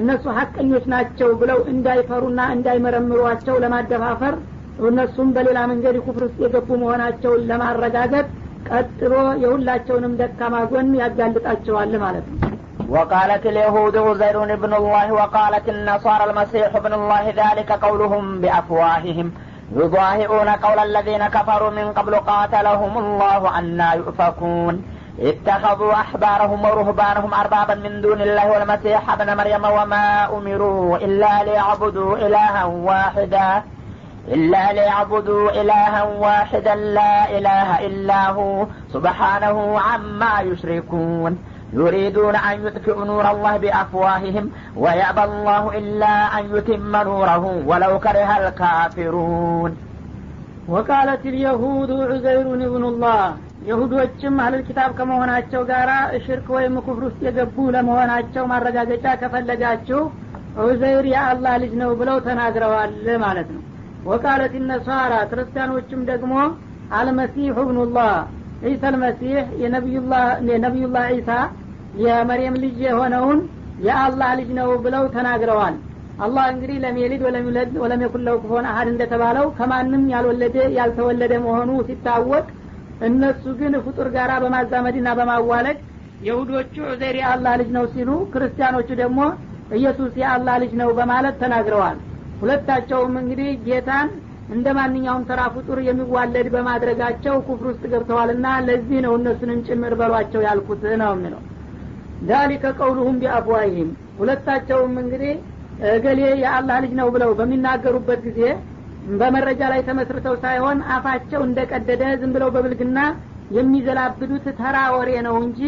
እነሱ 0.00 0.24
ሀቀኞች 0.38 0.84
ናቸው 0.92 1.30
ብለው 1.40 1.58
እንዳይፈሩና 1.72 2.40
እንዳይመረምሯቸው 2.56 3.56
ለማደፋፈር 3.64 4.34
እነሱም 4.86 5.28
በሌላ 5.36 5.58
መንገድ 5.70 5.96
ኩፍር 6.06 6.24
ውስጥ 6.26 6.38
የገቡ 6.44 6.68
መሆናቸውን 6.82 7.46
ለማረጋገጥ 7.50 8.26
ቀጥሎ 8.70 9.12
የሁላቸውንም 9.42 10.16
ደካማ 10.20 10.56
ጎን 10.70 10.90
ያጋልጣቸዋል 11.00 11.92
ማለት 12.04 12.26
ነው 12.32 12.55
وقالت 12.88 13.46
اليهود 13.46 13.96
عزير 13.96 14.52
ابن 14.52 14.74
الله 14.74 15.12
وقالت 15.12 15.68
النصارى 15.68 16.24
المسيح 16.30 16.76
ابن 16.76 16.92
الله 16.92 17.28
ذلك 17.28 17.72
قولهم 17.72 18.40
بأفواههم. 18.40 19.32
يضاهئون 19.76 20.48
قول 20.48 20.78
الذين 20.78 21.26
كفروا 21.28 21.70
من 21.70 21.92
قبل 21.92 22.14
قاتلهم 22.14 22.98
الله 22.98 23.58
أنا 23.58 23.94
يؤفكون. 23.94 24.84
اتخذوا 25.20 25.92
أحبارهم 25.92 26.64
ورهبانهم 26.64 27.34
أربابا 27.34 27.74
من 27.74 28.00
دون 28.00 28.20
الله 28.20 28.50
والمسيح 28.50 29.12
ابن 29.12 29.36
مريم 29.36 29.64
وما 29.64 30.28
أمروا 30.38 30.96
إلا 30.96 31.44
ليعبدوا 31.44 32.16
إلها 32.16 32.64
واحدا. 32.64 33.62
إلا 34.28 34.72
ليعبدوا 34.72 35.50
إلها 35.50 36.02
واحدا 36.02 36.74
لا 36.74 37.38
إله 37.38 37.86
إلا 37.86 38.30
هو. 38.30 38.66
سبحانه 38.92 39.80
عما 39.80 40.40
يشركون. 40.40 41.38
يريدون 41.73 42.35
أن 42.49 42.55
يطفئوا 42.65 43.05
نور 43.05 43.25
الله 43.31 43.53
بأفواههم 43.57 44.45
ويأبى 44.75 45.23
الله 45.23 45.63
إلا 45.79 46.13
أن 46.37 46.43
يتم 46.55 46.95
نوره 47.01 47.43
ولو 47.69 47.93
كره 47.99 48.31
الكافرون 48.41 49.71
وقالت 50.67 51.23
اليهود 51.25 51.91
عزير 52.11 52.45
ابن 52.67 52.83
الله 52.85 53.23
የሁዶችም 53.69 54.35
አህለል 54.43 54.61
ኪታብ 54.67 54.91
ከመሆናቸው 54.97 55.61
ጋር 55.71 55.89
ሽርክ 56.25 56.47
ወይም 56.55 56.75
ኩፍር 56.85 57.03
ውስጥ 57.07 57.19
የገቡ 57.27 57.55
ለመሆናቸው 57.75 58.43
ማረጋገጫ 58.51 59.05
ከፈለጋችሁ 59.21 59.99
ዑዘይር 60.63 61.05
የአላህ 61.11 61.53
ልጅ 61.63 61.73
ነው 61.81 61.91
ብለው 61.99 62.17
ተናግረዋል 62.27 62.93
ማለት 63.25 63.49
ነው 63.55 63.61
ወቃለት 64.09 64.53
ነሳራ 64.71 65.13
ክርስቲያኖችም 65.31 66.01
ደግሞ 66.11 66.33
አልመሲሑ 66.99 67.57
ብኑላህ 67.69 68.13
ዒሳ 68.64 68.82
አልመሲሕ 68.90 69.38
የነቢዩላህ 70.48 71.06
ዒሳ 71.14 71.30
የመርየም 72.02 72.56
ልጅ 72.62 72.78
የሆነውን 72.86 73.38
የአላህ 73.86 74.30
ልጅ 74.38 74.50
ነው 74.58 74.68
ብለው 74.84 75.04
ተናግረዋል። 75.14 75.74
አላህ 76.18 76.44
እንግዲህ 76.52 76.76
ለሚየሊድ 76.84 77.22
ወለሚውለድ 77.26 77.72
ወለሚኩን 77.82 78.22
ለሁ 78.26 78.36
ኩፉወን 78.42 78.66
አሀድ 78.70 78.88
እንደተባለው 78.92 79.46
ከማንም 79.58 80.04
ያልወለደ 80.12 80.56
ያልተወለደ 80.78 81.32
መሆኑ 81.44 81.70
ሲታወቅ 81.88 82.46
እነሱ 83.08 83.44
ግን 83.58 83.74
ፍጡር 83.86 84.08
ጋራ 84.14 84.32
በማዛመድና 84.44 85.08
በማዋለድ 85.18 85.78
የሁዶቹ 86.26 86.74
ዑዘይር 86.90 87.16
የአላህ 87.20 87.54
ልጅ 87.60 87.70
ነው 87.76 87.84
ሲሉ 87.94 88.10
ክርስቲያኖቹ 88.32 88.88
ደግሞ 89.02 89.20
ኢየሱስ 89.76 90.12
የአላህ 90.22 90.54
ልጅ 90.62 90.72
ነው 90.80 90.90
በማለት 90.98 91.36
ተናግረዋል። 91.42 91.98
ሁለታቸውም 92.40 93.14
እንግዲህ 93.22 93.50
ጌታን 93.66 94.08
እንደ 94.54 94.66
ማንኛውም 94.76 95.26
ተራ 95.28 95.40
ፍጡር 95.54 95.78
የሚዋለድ 95.86 96.48
በማድረጋቸው 96.54 97.36
ኩፍር 97.46 97.66
ውስጥ 97.70 97.84
ገብተዋልና 97.92 98.46
ለዚህ 98.66 98.98
ነው 99.06 99.14
እነሱንም 99.18 99.60
ጭምር 99.68 99.94
በሏቸው 100.00 100.40
ያልኩት 100.46 100.82
ነው 101.02 101.12
የሚለው። 101.14 101.42
ዛሊከ 102.28 102.64
ቀውሉሁም 102.78 103.16
ቢአፍዋይህም 103.22 103.90
ሁለታቸውም 104.20 104.94
እንግዲህ 105.02 105.32
እገሌ 105.90 106.20
የአላህ 106.42 106.76
ልጅ 106.84 106.92
ነው 107.00 107.08
ብለው 107.14 107.30
በሚናገሩበት 107.38 108.20
ጊዜ 108.28 108.40
በመረጃ 109.12 109.62
ላይ 109.72 109.80
ተመስርተው 109.88 110.36
ሳይሆን 110.44 110.78
አፋቸው 110.94 111.40
እንደቀደደ 111.48 112.02
ዝም 112.20 112.30
ብለው 112.36 112.48
በብልግና 112.54 112.98
የሚዘላብዱት 113.56 114.46
ተራ 114.60 114.76
ወሬ 114.94 115.10
ነው 115.26 115.36
እንጂ 115.42 115.60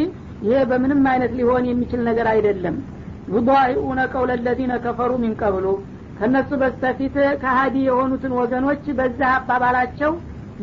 ይሄ 0.46 0.56
በምንም 0.70 1.02
አይነት 1.12 1.32
ሊሆን 1.38 1.66
የሚችል 1.68 2.00
ነገር 2.08 2.26
አይደለም። 2.32 2.76
ዩዳኢኡነ 3.34 4.00
ቀውለ 4.12 4.32
ለዚነ 4.44 4.72
ከፈሩ 4.84 5.12
ሚን 5.22 5.34
ከእነሱ 6.18 6.50
በስተፊት 6.62 7.16
ከሀዲ 7.42 7.76
የሆኑትን 7.86 8.32
ወገኖች 8.38 8.84
በዛ 8.98 9.20
አባባላቸው 9.34 10.12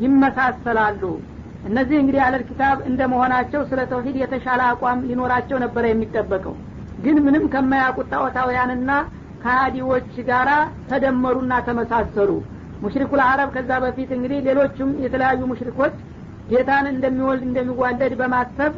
ይመሳሰላሉ። 0.06 1.02
እነዚህ 1.70 1.98
እንግዲህ 2.00 2.22
አለል 2.26 2.44
ኪታብ 2.50 2.78
እንደ 2.90 3.02
መሆናቸው 3.12 3.62
ስለ 3.70 3.82
ተውሂድ 3.92 4.18
የተሻለ 4.22 4.62
አቋም 4.72 5.00
ሊኖራቸው 5.10 5.58
ነበረ 5.64 5.84
የሚጠበቀው። 5.90 6.56
ግን 7.06 7.18
ምንም 7.26 7.46
ከማያውቁት 7.54 8.10
ጣዖታውያንና 8.14 8.92
ከሀዲዎች 9.44 10.12
ጋራ 10.30 10.52
ተደመሩና 10.90 11.54
ተመሳሰሉ። 11.68 12.30
ሙሽሪኩል 12.84 13.22
አረብ 13.26 13.50
ከዛ 13.56 13.72
በፊት 13.84 14.10
እንግዲህ 14.16 14.40
ሌሎቹም 14.48 14.92
የተለያዩ 15.04 15.42
ሙሽሪኮች 15.52 15.96
ጌታን 16.50 16.86
እንደሚወልድ 16.94 17.44
እንደሚዋለድ 17.48 18.14
በማሰብ 18.20 18.74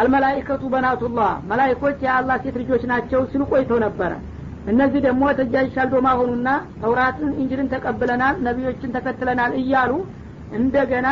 አልመላይከቱ 0.00 0.62
በናቱላህ 0.72 1.32
መላይኮች 1.50 1.98
የአላህ 2.06 2.36
ሴት 2.44 2.56
ልጆች 2.62 2.84
ናቸው 2.92 3.20
ሲሉ 3.32 3.42
ቆይተው 3.52 3.78
ነበረ 3.84 4.12
እነዚህ 4.66 5.00
ደግሞ 5.06 5.22
ተጃጅ 5.38 5.68
ሻልዶማ 5.76 6.08
ሆኑና 6.18 6.48
ተውራትን 6.80 7.30
እንጅልን 7.34 7.68
ተቀብለናል 7.72 8.34
ነቢዮችን 8.46 8.92
ተከትለናል 8.96 9.52
እያሉ 9.60 9.92
እንደገና 10.58 11.08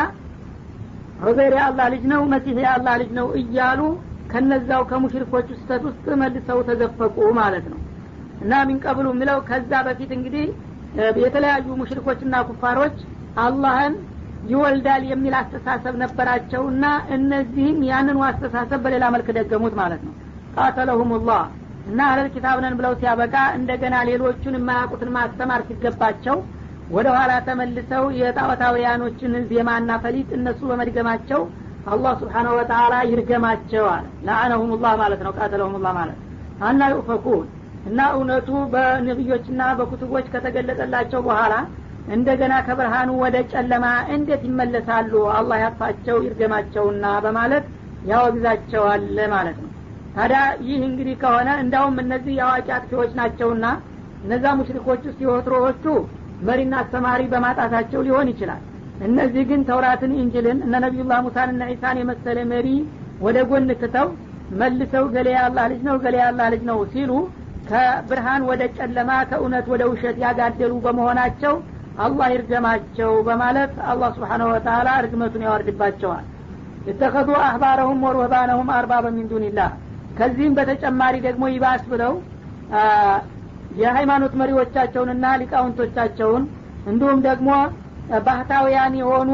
ዑዘይር 1.23 1.53
የአላህ 1.57 1.87
ልጅ 1.93 2.03
ነው 2.11 2.21
መሲህ 2.31 2.59
የአላህ 2.63 2.93
ልጅ 3.01 3.11
ነው 3.19 3.27
እያሉ 3.41 3.81
ከነዛው 4.31 4.81
ከሙሽሪኮቹ 4.89 5.47
ስተት 5.59 5.81
ውስጥ 5.87 6.05
መልሰው 6.21 6.59
ተዘፈቁ 6.67 7.17
ማለት 7.39 7.65
ነው። 7.71 7.79
እና 8.41 8.53
ሚንቀብሉ 8.67 9.07
የሚለው 9.13 9.39
ከዛ 9.49 9.71
በፊት 9.87 10.11
እንግዲህ 10.17 10.45
የተለያዩ 11.23 11.67
ሙሽሪኮችና 11.81 12.35
ኩፋሮች 12.47 12.95
አላህን 13.43 13.93
ይወልዳል 14.49 15.03
የሚል 15.09 15.33
አስተሳሰብ 15.39 15.95
ነበራቸውና 16.01 16.85
እነዚህም 17.15 17.79
ያንኑ 17.89 18.19
አስተሳሰብ 18.29 18.79
በሌላ 18.85 19.05
መልክ 19.15 19.27
ደገሙት 19.37 19.75
ማለት 19.81 20.01
ነው። 20.07 20.13
ቃተለሁም 20.55 21.11
ላህ 21.27 21.43
እና 21.85 21.99
አህለል 22.07 22.27
ኪታብ 22.33 22.57
ነን 22.63 22.75
ብለው 22.79 22.93
ሲያበቃ 22.99 23.35
እንደገና 23.57 23.95
ሌሎቹን 24.09 24.57
የማያውቁትን 24.57 25.09
ማስተማር 25.15 25.61
ሲገባቸው 25.67 26.37
ወደ 26.89 27.07
ኋላ 27.15 27.31
ተመልሰው 27.47 28.05
የጣዖታውያኖችን 28.19 29.33
ዜማና 29.51 29.91
ፈሊጥ 30.03 30.29
እነሱ 30.37 30.59
በመድገማቸው 30.71 31.41
አላህ 31.85 32.13
ስብሓናሁ 32.21 32.53
ወተላ 32.57 32.95
ይርገማቸው 33.11 33.85
አለ። 33.93 34.05
ለአነሁም 34.27 34.71
ላህ 34.83 34.93
ማለት 35.01 35.21
ነው 35.25 35.31
ቃተለሁም 35.37 35.75
ላህ 35.77 35.93
ማለት 35.99 36.19
አና 36.59 36.89
ዩፈኩን 36.93 37.45
እና 37.85 37.99
እውነቱ 38.15 38.49
በነቢዮችና 38.73 39.61
በኩቱቦች 39.79 40.25
ከተገለጸላቸው 40.33 41.21
በኋላ 41.27 41.53
እንደገና 42.07 42.53
ከብርሃኑ 42.67 43.09
ወደ 43.23 43.37
ጨለማ 43.51 43.85
እንዴት 44.15 44.43
ይመለሳሉ? 44.47 45.13
አላህ 45.37 45.57
ያጥፋቸው 45.63 46.17
ይርገማቸውና 46.25 47.05
በማለት 47.25 47.65
ያወግዛቸዋል 48.03 49.03
ማለት 49.33 49.57
ነው 49.63 49.70
ታዲያ 50.15 50.39
ይህ 50.67 50.81
እንግዲህ 50.87 51.15
ከሆነ 51.21 51.49
እንዳውም 51.63 51.97
እነዚህ 52.03 52.33
የአዋቂ 52.37 52.67
አጥፊዎች 52.77 53.11
ናቸውና 53.19 53.65
እነዛ 54.23 54.45
ሙሽሪኮች 54.59 55.01
ውስጥ 55.07 55.19
የወትሮዎቹ 55.25 55.85
መሪና 56.47 56.73
አስተማሪ 56.81 57.21
በማጣታቸው 57.31 58.01
ሊሆን 58.07 58.29
ይችላል። 58.31 58.61
እነዚህ 59.07 59.43
ግን 59.49 59.61
ተውራትን 59.69 60.11
እንጅልን 60.17 60.59
እነ 60.65 60.73
ነቢዩላህ 60.85 61.19
ሙሳን 61.27 61.51
እነ 61.53 61.63
ዒሳን 61.71 61.99
የመሰለ 62.01 62.39
መሪ 62.51 62.67
ወደ 63.25 63.37
ጎን 63.49 63.69
ትተው 63.81 64.07
መልሰው 64.59 65.05
ገሌ 65.13 65.29
አላህ 65.43 65.65
ልጅ 65.71 65.81
ነው 65.87 65.95
ገሌ 66.05 66.17
አላህ 66.27 66.47
ልጅ 66.53 66.63
ነው 66.69 66.79
ሲሉ 66.93 67.11
ከብርሃን 67.69 68.43
ወደ 68.49 68.61
ጨለማ 68.77 69.11
ከእውነት 69.29 69.65
ወደ 69.73 69.83
ውሸት 69.91 70.17
ያጋደሉ 70.23 70.73
በመሆናቸው 70.85 71.53
አላህ 71.99 72.27
ይርገማቸው 72.33 73.11
በማለት 73.27 73.73
አላህ 73.91 74.09
ስብሓነሁ 74.17 74.47
ወተላ 74.53 74.89
ርግመቱን 75.05 75.45
ያወርድባቸዋል። 75.47 76.25
የተኸዙ 76.87 77.29
አህባረሁም 77.45 77.99
ወሩህባነሁም 78.05 78.69
አርባበ 78.77 79.07
ሚን 79.15 79.27
ከዚህም 80.21 80.55
በተጨማሪ 80.57 81.15
ደግሞ 81.25 81.43
ይባስ 81.51 81.83
ብለው 81.91 82.13
የሃይማኖት 83.81 84.33
መሪዎቻቸውንና 84.41 85.25
ሊቃውንቶቻቸውን 85.41 86.43
እንዲሁም 86.91 87.19
ደግሞ 87.27 87.49
ባህታውያን 88.25 88.93
የሆኑ 88.99 89.31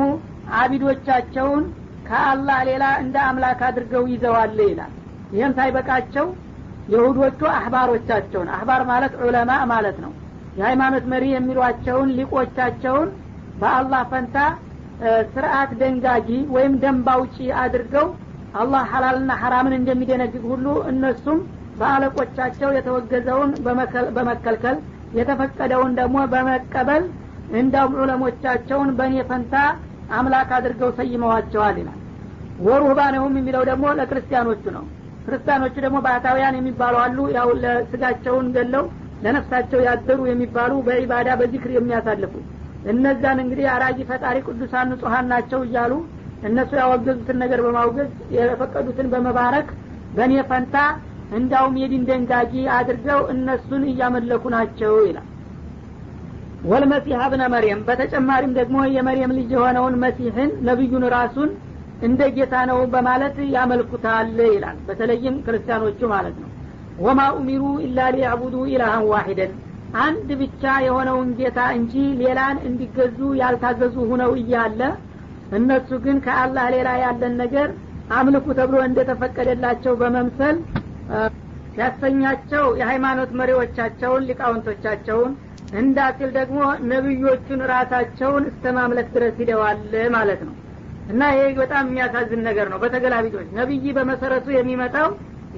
አቢዶቻቸውን 0.59 1.63
ከአላህ 2.07 2.59
ሌላ 2.69 2.85
እንደ 3.03 3.15
አምላክ 3.29 3.61
አድርገው 3.67 4.03
ይዘዋል 4.11 4.59
ይላል። 4.65 4.91
ይህም 5.31 5.53
ሳይበቃቸው 5.57 6.27
የሁዶቹ 6.93 7.41
አህባሮቻቸውን 7.55 8.49
አህባር 8.55 8.83
ማለት 8.91 9.13
ዑለማ 9.23 9.51
ማለት 9.73 9.97
ነው። 10.05 10.11
የሃይማኖት 10.59 11.05
መሪ 11.13 11.25
የሚሏቸውን 11.31 12.13
ሊቆቻቸውን 12.19 13.09
በአላህ 13.59 14.03
ፈንታ 14.11 14.37
ስርአት 15.33 15.71
ደንጋጊ 15.81 16.29
ወይም 16.55 16.73
ደንብ 16.83 17.07
አውጪ 17.15 17.35
አድርገው 17.63 18.07
አላህ 18.53 18.83
ሐላልና 18.91 19.31
ሐራምን 19.41 19.73
እንደሚደነግግ 19.77 20.43
ሁሉ 20.51 20.67
እነሱም 20.91 21.39
በአለቆቻቸው 21.79 22.69
የተወገዘውን 22.75 23.51
በመከልከል 24.15 24.77
የተፈቀደውን 25.17 25.91
ደግሞ 25.99 26.17
በመቀበል 26.33 27.03
እንዳውም 27.59 27.93
ዑለሞቻቸውን 28.01 28.89
በእኔ 28.97 29.15
ፈንታ 29.29 29.55
አምላክ 30.17 30.49
አድርገው 30.57 30.89
ሰይመዋቸዋል 30.99 31.75
ይላል። 31.81 31.99
ወሩህባነሁም 32.67 33.33
የሚለው 33.39 33.63
ደግሞ 33.69 33.85
ለክርስቲያኖቹ 33.99 34.63
ነው። 34.77 34.85
ክርስቲያኖቹ 35.25 35.75
ደግሞ 35.85 35.97
ባህታውያን 36.05 36.57
የሚባሉ 36.59 36.95
አሉ። 37.03 37.17
ያው 37.37 37.49
ለስጋቸውን 37.63 38.47
ገለው 38.55 38.85
ለነፍሳቸው 39.23 39.79
ያደሩ 39.87 40.19
የሚባሉ 40.29 40.73
በኢባዳ 40.87 41.29
በዚክር 41.39 41.71
የሚያሳልፉ 41.75 42.33
እነዛን 42.91 43.39
እንግዲህ 43.43 43.65
አራጂ 43.75 43.99
ፈጣሪ 44.09 44.37
ቅዱሳን 44.47 44.89
ንጹሀን 44.91 45.25
ናቸው 45.31 45.61
እያሉ 45.67 45.93
እነሱ 46.47 46.71
ያወገዙትን 46.79 47.37
ነገር 47.43 47.59
በማውገዝ 47.65 48.09
የፈቀዱትን 48.35 49.07
በመባረክ 49.13 49.69
በእኔ 50.13 50.33
ፈንታ 50.49 50.75
እንዳውም 51.31 51.73
የዲን 51.79 52.03
ደንጋጊ 52.09 52.53
አድርገው 52.75 53.21
እነሱን 53.33 53.83
እያመለኩ 53.89 54.43
ናቸው 54.55 54.93
ይላል። 55.07 55.27
ወልመሲህ 56.69 57.17
አብነ 57.23 57.43
መርየም 57.53 57.81
በተጨማሪም 57.87 58.53
ደግሞ 58.57 58.77
የመርየም 58.95 59.33
ልጅ 59.37 59.49
የሆነውን 59.55 59.95
መሲህን 60.03 60.51
ነቢዩን 60.67 61.05
ራሱን 61.15 61.49
እንደ 62.01 62.21
ጌታ 62.35 62.55
ነው 62.69 62.79
በማለት 62.93 63.37
ያመልኩታል 63.53 64.35
ይላል። 64.49 64.77
በተለይም 64.87 65.35
ክርስቲያኖቹ 65.45 65.99
ማለት 66.13 66.35
ነው። 66.43 66.49
ወማ 66.99 67.21
ኡሚሩ 67.37 67.63
ኢላ 67.85 67.99
ሊያዕቡዱ 68.15 68.55
ኢላሃን 68.71 69.05
ዋሂደን 69.11 69.51
አንድ 70.03 70.29
ብቻ 70.41 70.63
የሆነውን 70.85 71.29
ጌታ 71.39 71.59
እንጂ 71.77 71.93
ሌላን 72.21 72.57
እንዲገዙ 72.67 73.19
ያልታዘዙ 73.41 73.95
ሁነው 74.11 74.31
እያለ 74.41 74.81
እነሱ 75.55 75.89
ግን 76.05 76.17
ከአላህ 76.25 76.65
ሌላ 76.75 76.89
ያለን 77.03 77.35
ነገር 77.41 77.69
አምልኩ 78.17 78.45
ተብሎ 78.57 78.77
እንደተፈቀደላቸው 78.87 79.93
በመምሰል 80.01 80.57
ሲያሰኛቸው 81.73 82.65
የሃይማኖት 82.79 83.31
መሪዎቻቸውን 83.39 84.25
ሊቃውንቶቻቸውን 84.29 85.33
እንዳሲል 85.79 86.29
ደግሞ 86.37 86.59
ነቢዮቹን 86.91 87.61
ራሳቸውን 87.71 88.43
እስተ 88.51 88.73
ማምለክ 88.77 89.07
ድረስ 89.15 89.35
ሂደዋል 89.41 89.79
ማለት 90.15 90.41
ነው። 90.47 90.53
እና 91.11 91.21
ይሄ 91.33 91.41
በጣም 91.59 91.83
የሚያሳዝን 91.89 92.41
ነገር 92.47 92.67
ነው። 92.71 92.79
በተገላቢጦች 92.83 93.49
ነቢይ 93.59 93.85
በመሰረቱ 93.97 94.47
የሚመጣው 94.55 95.09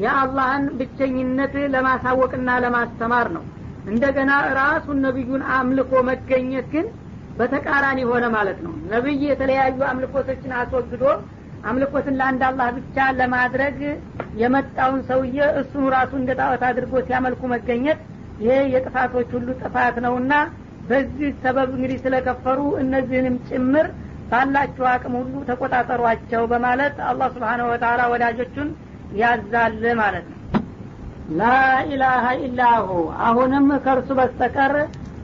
የአላህን 0.03 0.65
ብቸኝነት 0.79 1.53
ለማሳወቅና 1.73 2.49
ለማስተማር 2.65 3.27
ነው። 3.37 3.45
እንደገና 3.89 4.31
ራሱን 4.59 4.97
ነቢዩን 5.05 5.43
አምልኮ 5.55 5.91
መገኘት 6.09 6.67
ግን 6.73 6.87
በተቃራኒ 7.39 7.99
ሆነ 8.09 8.25
ማለት 8.35 8.59
ነው። 8.65 8.73
ነቢይ 8.93 9.21
የተለያዩ 9.29 9.77
አምልኮቶችን 9.89 10.55
አስወግዶ 10.59 11.03
አምልኮትን 11.63 12.15
ለአንድ 12.19 12.41
አላህ 12.47 12.67
ብቻ 12.77 12.97
ለማድረግ 13.19 13.77
የመጣውን 14.41 15.01
ሰውዬ 15.09 15.37
እሱን 15.61 15.85
ራሱ 15.95 16.11
እንደ 16.19 16.31
ጣዖት 16.39 16.63
አድርጎ 16.67 16.93
ሲያመልኩ 17.07 17.41
መገኘት 17.53 17.99
ይሄ 18.43 18.57
የጥፋቶች 18.73 19.29
ሁሉ 19.37 19.47
ጥፋት 19.61 19.95
ነውና 20.05 20.33
በዚህ 20.89 21.31
ሰበብ 21.41 21.69
እንግዲህ 21.75 21.97
ስለከፈሩ 22.03 22.59
እነዚህንም 22.83 23.35
ጭምር 23.49 23.87
ባላችሁ 24.31 24.85
አቅም 24.91 25.13
ሁሉ 25.19 25.33
ተቆጣጠሯቸው 25.49 26.43
በማለት 26.51 26.95
አላህ 27.09 27.27
ስብሓነ 27.35 27.61
ወተላ 27.69 28.01
ወዳጆቹን 28.13 28.69
ያዛል 29.19 29.83
ማለት 30.01 30.25
ነው። 30.31 30.37
ላኢላሀ 31.39 32.25
ኢላሁ። 32.45 32.87
አሁንም 33.25 33.67
ከእርሱ 33.85 34.09
በስተቀር 34.19 34.73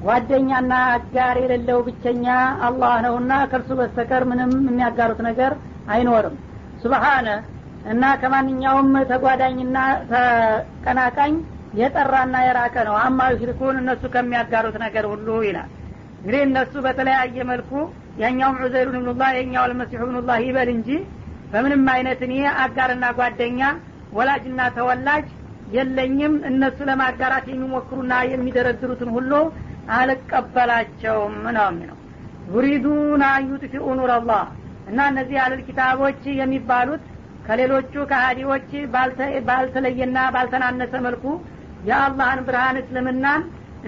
ጓደኛና 0.05 0.73
አጋር 0.95 1.35
የሌለው 1.43 1.79
ብቸኛ 1.87 2.25
አላህ 2.67 2.93
ነውና 3.05 3.33
ከእርሱ 3.51 3.71
በስተቀር 3.79 4.23
ምንም 4.31 4.51
የሚያጋሩት 4.67 5.19
ነገር 5.27 5.53
አይኖርም። 5.93 6.35
ሱብሓነ 6.83 7.27
እና 7.91 8.03
ከማንኛውም 8.21 8.91
ተጓዳኝና 9.11 9.77
ተቀናቃኝ 10.11 11.33
የጠራና 11.79 12.35
የራቀ 12.47 12.75
ነው። 12.87 12.95
አማ 13.03 13.19
ዩሽሪኩን 13.33 13.77
እነሱ 13.81 14.03
ከሚያጋሩት 14.13 14.77
ነገር 14.85 15.05
ሁሉ 15.11 15.27
ይላል። 15.47 15.69
እንግዲህ 16.19 16.41
እነሱ 16.47 16.73
በተለያየ 16.85 17.37
መልኩ 17.51 17.71
ያኛውም 18.21 18.59
ዑዘይሩ 18.65 18.89
ብኑላህ 18.95 19.29
የኛው 19.37 19.63
አልመሲሑ 19.65 20.01
ብኑላህ 20.09 20.37
ይበል 20.45 20.69
እንጂ 20.75 20.89
በምንም 21.51 21.83
አይነት 21.93 22.19
እኔ 22.27 22.35
አጋርና 22.63 23.05
ጓደኛ 23.17 23.61
ወላጅና 24.17 24.61
ተወላጅ 24.77 25.27
የለኝም። 25.75 26.33
እነሱ 26.49 26.77
ለማጋራት 26.89 27.45
የሚሞክሩና 27.51 28.13
የሚደረድሩትን 28.31 29.09
ሁሉ 29.15 29.31
አልቀበላቸውም 29.95 31.35
ነው 31.55 31.67
የሚለው። 31.69 31.97
ዩሪዱን 32.47 33.21
አዩጥፊኡ 33.29 33.85
ኑር 33.99 34.11
አላህ 34.15 34.43
እና 34.87 34.99
እነዚህ 35.11 35.37
አለል 35.43 35.61
ኪታቦች 35.67 36.21
የሚባሉት 36.39 37.03
ከሌሎቹ 37.45 37.93
ከሀዲዎች 38.11 38.69
ባልተለየና 39.47 40.17
ባልተናነሰ 40.35 40.93
መልኩ 41.05 41.25
የአላህን 41.89 42.39
ብርሃን 42.47 42.77
እስልምናን 42.81 43.41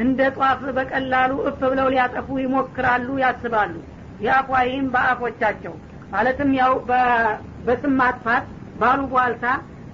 እንደ 0.04 0.19
ጧፍ 0.38 0.60
በቀላሉ 0.78 1.32
እፍ 1.50 1.60
ብለው 1.71 1.88
ሊያጠፉ 1.93 2.28
ይሞክራሉ 2.41 3.08
ያስባሉ። 3.24 3.74
የአፏይም 4.19 4.86
በአፎቻቸው 4.93 5.74
ማለትም 6.12 6.52
ያው 6.60 6.74
በስም 7.67 7.93
ማጥፋት 8.02 8.45
ባሉ 8.82 9.02
ቧልታ 9.13 9.45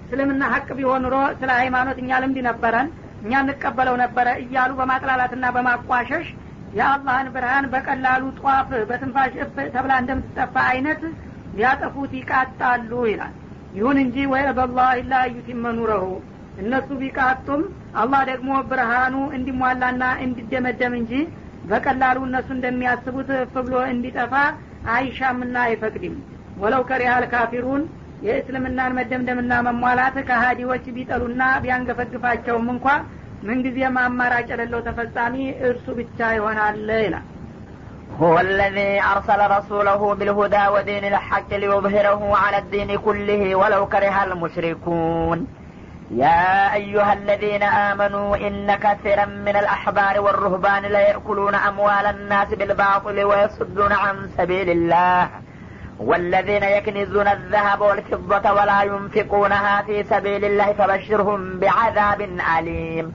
እስልምና 0.04 0.44
ሀቅ 0.52 0.68
ቢሆን 0.78 1.02
ኑሮ 1.04 1.16
ስለ 1.40 1.50
ሃይማኖት 1.60 1.98
እኛ 2.02 2.18
ልምድ 2.22 2.38
ነበረን 2.48 2.88
እኛ 3.24 3.32
እንቀበለው 3.42 3.96
ነበረ 4.02 4.28
እያሉ 4.42 4.70
በማጥላላትና 4.80 5.44
በማቋሸሽ 5.56 6.26
የአላህን 6.78 7.28
ብርሃን 7.34 7.66
በቀላሉ 7.72 8.22
ጧፍ 8.40 8.70
በትንፋሽ 8.88 9.34
እፍ 9.44 9.56
ተብላ 9.74 9.92
እንደምትጠፋ 10.02 10.54
አይነት 10.72 11.02
ሊያጠፉት 11.56 12.12
ይቃጣሉ 12.18 12.92
ይላል። 13.10 13.34
ይሁን 13.76 13.98
እንጂ 14.02 14.16
ወይ 14.32 14.44
በላህ 14.58 14.90
ላ 15.10 15.22
ዩቲመ 15.34 15.64
እነሱ 16.58 16.88
ቢቃጡም 17.00 17.62
አላህ 18.00 18.20
ደግሞ 18.28 18.50
ብርሃኑ 18.70 19.14
እንዲሟላና 19.36 20.04
እንዲደመደም 20.24 20.92
እንጂ 21.00 21.12
በቀላሉ 21.64 22.18
እነሱ 22.28 22.48
እንደሚያስቡት 22.56 23.30
እፍ 23.38 23.54
ብሎ 23.66 23.74
እንዲጠፋ 23.92 24.34
አይሻምና 24.94 25.56
አይፈቅድም። 25.66 26.16
ወለው 26.56 26.82
ከሪያል 26.88 27.24
ካፊሩን 27.32 27.82
የእስልምናን 28.27 28.95
መደምደምና 28.99 29.53
መሟላት 29.67 30.15
ከሀዲዎች 30.29 30.85
ቢጠሉና 30.95 31.43
ቢያንገፈግፋቸውም 31.63 32.67
እንኳ 32.75 32.87
ምንጊዜም 33.47 33.97
አማራጭ 34.05 34.47
የሌለው 34.53 34.81
ተፈጻሚ 34.87 35.35
እርሱ 35.69 35.87
ብቻ 36.01 36.31
ይሆናል 36.37 36.79
ይላል 37.07 37.27
هو 38.21 38.35
الذي 38.39 38.91
أرسل 39.13 39.39
رسوله 39.57 40.01
بالهدى 40.15 40.63
ودين 40.67 41.05
الحق 41.13 41.49
ليظهره 41.53 42.21
على 42.37 42.57
الدين 42.57 42.97
كله 42.97 43.55
ولو 43.55 43.81
كره 43.87 44.17
المشركون 44.23 45.37
يا 46.23 46.73
أيها 46.73 47.13
الذين 47.13 47.63
آمنوا 47.89 48.29
إن 48.47 48.75
كثيرا 48.75 49.25
من 49.25 49.55
الأحبار 49.55 50.15
والرهبان 50.21 50.83
ليأكلون 50.95 51.55
أموال 51.55 52.05
الناس 52.05 52.47
بالباطل 52.53 53.17
ويصدون 53.23 53.91
عن 53.93 54.15
سبيل 54.37 54.69
الله 54.69 55.29
والذين 55.99 56.63
يكنزون 56.63 57.27
الذهب 57.27 57.81
والفضة 57.81 58.51
ولا 58.51 58.83
ينفقونها 58.83 59.81
في 59.81 60.03
سبيل 60.03 60.45
الله 60.45 60.73
فبشرهم 60.73 61.59
بعذاب 61.59 62.21
أليم 62.57 63.13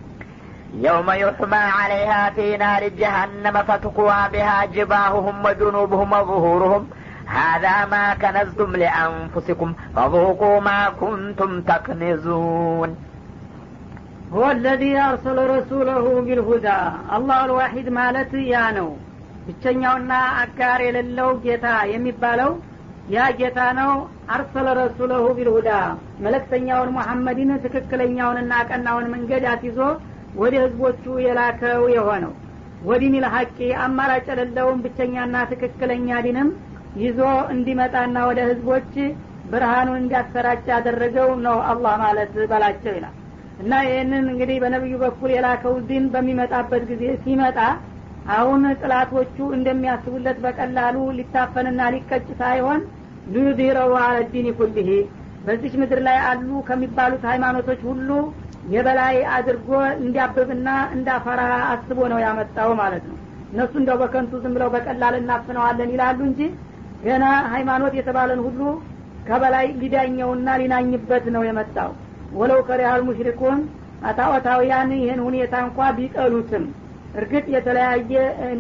يوم 0.75 1.11
يحمى 1.11 1.57
عليها 1.57 2.31
في 2.31 2.57
نار 2.57 2.89
جهنم 2.89 3.63
فتقوى 3.63 4.29
بها 4.33 4.65
جباههم 4.65 5.45
وجنوبهم 5.45 6.13
وظهورهم 6.13 6.91
هذا 7.27 7.85
ما 7.85 8.15
كنزتم 8.15 8.77
لأنفسكم 8.77 9.75
فذوقوا 9.97 10.61
ما 10.61 10.89
كنتم 11.01 11.63
تكنزون 11.63 12.97
هو 14.33 14.51
الذي 14.51 14.99
أرسل 14.99 15.51
رسوله 15.59 16.21
بالهدى 16.21 16.81
الله 17.17 17.45
الواحد 17.45 17.89
مالت 17.89 18.35
يا 18.35 18.71
نو 18.71 18.89
ብቸኛውና 19.47 20.13
አጋር 20.43 20.81
የሌለው 20.87 21.31
ጌታ 21.47 21.67
የሚባለው 21.95 22.51
ያ 23.10 23.28
ጌታ 23.38 23.60
ነው። 23.78 23.92
አርሰለ 24.34 24.68
ረሱለሁ 24.80 25.24
ቢልሁዳ 25.38 25.70
መለክተኛውን 26.26 26.90
ሙሐመድን 26.98 27.52
ትክክለኛውንና 27.64 28.54
ቀናውን 28.70 29.08
መንገድ 29.14 29.46
አስይዞ 29.54 29.80
ወደ 30.36 30.56
ህዝቦቹ 30.64 31.04
የላከው 31.26 31.84
የሆነው። 31.96 32.34
ወዲን 32.82 33.16
ልሀቂ 33.24 33.58
አማራጭ 33.86 34.26
የሌለውን 34.32 34.78
ብቸኛና 34.84 35.36
ትክክለኛ 35.52 36.20
ዲንም 36.26 36.50
ይዞ 37.02 37.20
እንዲመጣና 37.54 38.18
ወደ 38.30 38.40
ህዝቦች 38.50 38.94
ብርሃኑን 39.52 40.00
እንዲያሰራጭ 40.02 40.64
ያደረገው 40.74 41.30
ነው 41.46 41.58
አላህ 41.72 41.94
ማለት 42.04 42.34
በላቸው 42.52 42.94
ይላል። 42.98 43.16
እና 43.62 43.74
ይህንን 43.86 44.26
እንግዲህ 44.34 44.58
በነቢዩ 44.64 44.96
በኩል 45.04 45.30
የላከው 45.34 45.74
ዲን 45.90 46.06
በሚመጣበት 46.14 46.84
ጊዜ 46.92 47.04
ሲመጣ 47.24 47.58
አሁን 48.36 48.64
ጥላቶቹ 48.82 49.38
እንደሚያስቡለት 49.58 50.38
በቀላሉ 50.44 50.98
ሊታፈንና 51.18 51.82
ሊቀጭ 51.96 52.28
ሳይሆን 52.42 52.82
ሊዩድሂረው 53.30 53.92
አለዲን 54.04 54.48
ኩልህ 54.60 54.90
በዚች 55.46 55.74
ምድር 55.82 56.00
ላይ 56.08 56.18
አሉ 56.30 56.50
ከሚባሉት 56.68 57.24
ሃይማኖቶች 57.32 57.82
ሁሉ 57.90 58.10
የበላይ 58.74 59.18
አድርጎ 59.36 59.70
እንዲያብብና 60.00 60.68
እንዳፈራ 60.96 61.42
አስቦ 61.70 62.00
ነው 62.12 62.20
ያመጣው 62.26 62.72
ማለት 62.82 63.04
ነው። 63.10 63.18
እነሱ 63.54 63.74
እንደው 63.82 63.98
በከንቱ 64.02 64.32
ዝም 64.44 64.54
ብለው 64.56 64.70
በቀላል 64.74 65.16
እናፍነዋለን 65.20 65.92
ይላሉ 65.96 66.20
እንጂ 66.28 66.42
ገና 67.04 67.24
ሃይማኖት 67.54 67.94
የተባለን 68.00 68.42
ሁሉ 68.48 68.62
ከበላይ 69.28 69.68
ሊዳኘውና 69.82 70.50
ሊናኝበት 70.62 71.26
ነው 71.36 71.44
የመጣው። 71.48 71.92
ወለው 72.34 72.60
ከሪያል 72.68 73.02
ሙሽሪኩን 73.08 73.60
አታወታውያን 74.10 74.90
ይህን 74.98 75.22
ሁኔታ 75.28 75.54
እንኳ 75.66 75.88
ቢጠሉትም። 75.98 76.66
እርግጥ 77.16 77.46
የተለያየ 77.56 78.12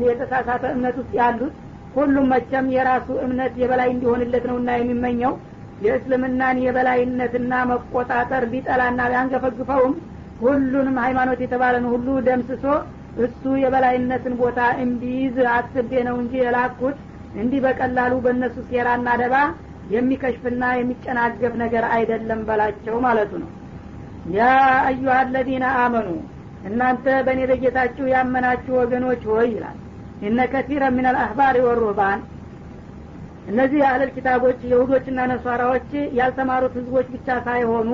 የተሳሳተ 0.05 0.63
እምነት 0.75 0.95
ውስጥ 1.01 1.11
ያሉት 1.19 1.55
ሁሉም 1.95 2.25
መቸም 2.33 2.65
የራሱ 2.73 3.07
እምነት 3.25 3.53
የበላይ 3.61 3.89
እንዲሆንለት 3.93 4.45
ነውና 4.49 4.69
የሚመኘው 4.77 5.33
የእስልምናን 5.85 6.57
የበላይነትና 6.63 7.53
መቆጣጠር 7.69 8.43
ቢጠላና 8.51 9.01
ቢያንገፈግፈውም 9.11 9.93
ሁሉንም 10.41 10.97
ሃይማኖት 11.03 11.39
የተባለን 11.43 11.85
ሁሉ 11.93 12.07
ደምስሶ 12.27 12.65
እሱ 13.23 13.43
የበላይነትን 13.61 14.33
ቦታ 14.41 14.59
እንዲይዝ 14.83 15.37
አስቤ 15.53 15.91
ነው 16.07 16.15
እንጂ 16.21 16.33
የላኩት 16.43 16.97
እንዲህ 17.35 17.59
በቀላሉ 17.65 18.13
በእነሱ 18.25 18.57
ሴራና 18.69 19.09
ደባ 19.21 19.35
የሚከሽፍና 19.93 20.63
የሚጨናገፍ 20.77 21.53
ነገር 21.63 21.85
አይደለም 21.95 22.41
በላቸው 22.47 22.95
ማለቱ 23.05 23.31
ነው። 23.43 23.49
ያ 24.35 24.47
አዩሀ 24.87 25.13
አለዚነ 25.21 25.65
አመኑ 25.83 26.09
እናንተ 26.69 27.05
በእኔ 27.25 27.41
በጌታችሁ 27.51 28.05
ያመናችሁ 28.13 28.73
ወገኖች 28.81 29.21
ሆይ 29.31 29.47
ይላል 29.53 29.77
እነ 30.27 30.39
ከቲረ 30.51 30.83
ምን 30.95 31.05
አልአህባሪ 31.09 31.57
ወሩህባን። 31.65 32.19
እነዚህ 33.49 33.77
የአህለል 33.81 34.11
ኪታቦች 34.15 34.59
የሁዶችና 34.71 35.19
ነሷራዎች 35.31 35.89
ያልተማሩት 36.17 36.73
ህዝቦች 36.79 37.07
ብቻ 37.13 37.37
ሳይሆኑ 37.47 37.89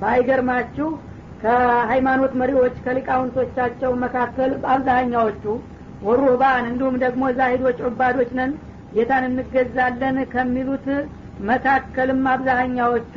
ባይገርማችሁ 0.00 0.88
ከሃይማኖት 1.42 2.32
መሪዎች 2.40 2.76
ከሊቃውንቶቻቸው 2.84 3.92
መካከል 4.04 4.52
አብዛኛዎቹ 4.72 5.44
ወሩህባን 6.02 6.64
እንዲሁም 6.70 6.96
ደግሞ 7.04 7.22
ዛሂዶች 7.38 7.78
ዑባዶች 7.88 8.32
ነን 8.38 8.50
ጌታን 8.92 9.24
እንገዛለን 9.28 10.18
ከሚሉት 10.32 10.86
መካከልም 11.48 12.22
አብዛኛዎቹ 12.32 13.14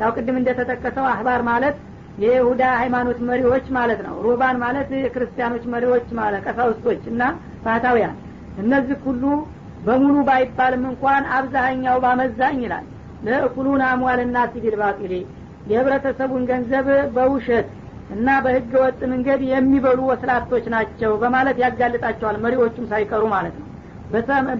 ያው 0.00 0.10
ቅድም 0.16 0.36
እንደተጠቀሰው 0.40 1.06
አህባር 1.12 1.42
ማለት 1.50 1.76
የይሁዳ 2.18 2.62
ሃይማኖት 2.80 3.18
መሪዎች 3.28 3.66
ማለት 3.76 4.00
ነው። 4.06 4.14
ሩባን 4.24 4.56
ማለት 4.62 4.88
የክርስቲያኖች 4.98 5.64
መሪዎች 5.74 6.06
ማለት 6.18 6.42
ቀሳውስቶች 6.46 7.02
እና 7.12 7.22
ባህታውያን 7.68 8.14
እነዚህ 8.62 8.98
ሁሉ 9.06 9.24
በሙሉ 9.86 10.16
ባይባልም 10.28 10.84
እንኳን 10.90 11.24
አብዛኛው 11.36 11.98
ባመዛኝ 12.04 12.56
ይላል። 12.64 12.86
ለእኩሉን 13.26 13.82
አሟል 13.86 14.20
ናሲ 14.28 14.54
ቢልባጢሊ 14.64 15.12
የህብረተሰቡን 15.70 16.42
ገንዘብ 16.50 16.86
በውሸት 17.16 17.68
እና 18.14 18.28
በህገ 18.44 18.72
ወጥ 18.82 19.00
መንገድ 19.12 19.40
የሚበሉ 19.48 19.98
ወስላቶች 20.10 20.66
ናቸው 20.74 21.12
በማለት 21.22 21.56
ያጋልጣቸዋል 21.62 22.36
መሪዎቹም 22.44 22.86
ሳይቀሩ 22.92 23.22
ማለት 23.34 23.56
ነው። 23.60 23.66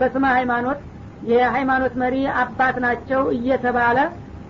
በስመ 0.00 0.24
ሃይማኖት 0.36 0.80
የሃይማኖት 1.28 1.94
መሪ 2.02 2.16
አባት 2.42 2.76
ናቸው 2.84 3.22
እየተባለ 3.36 3.98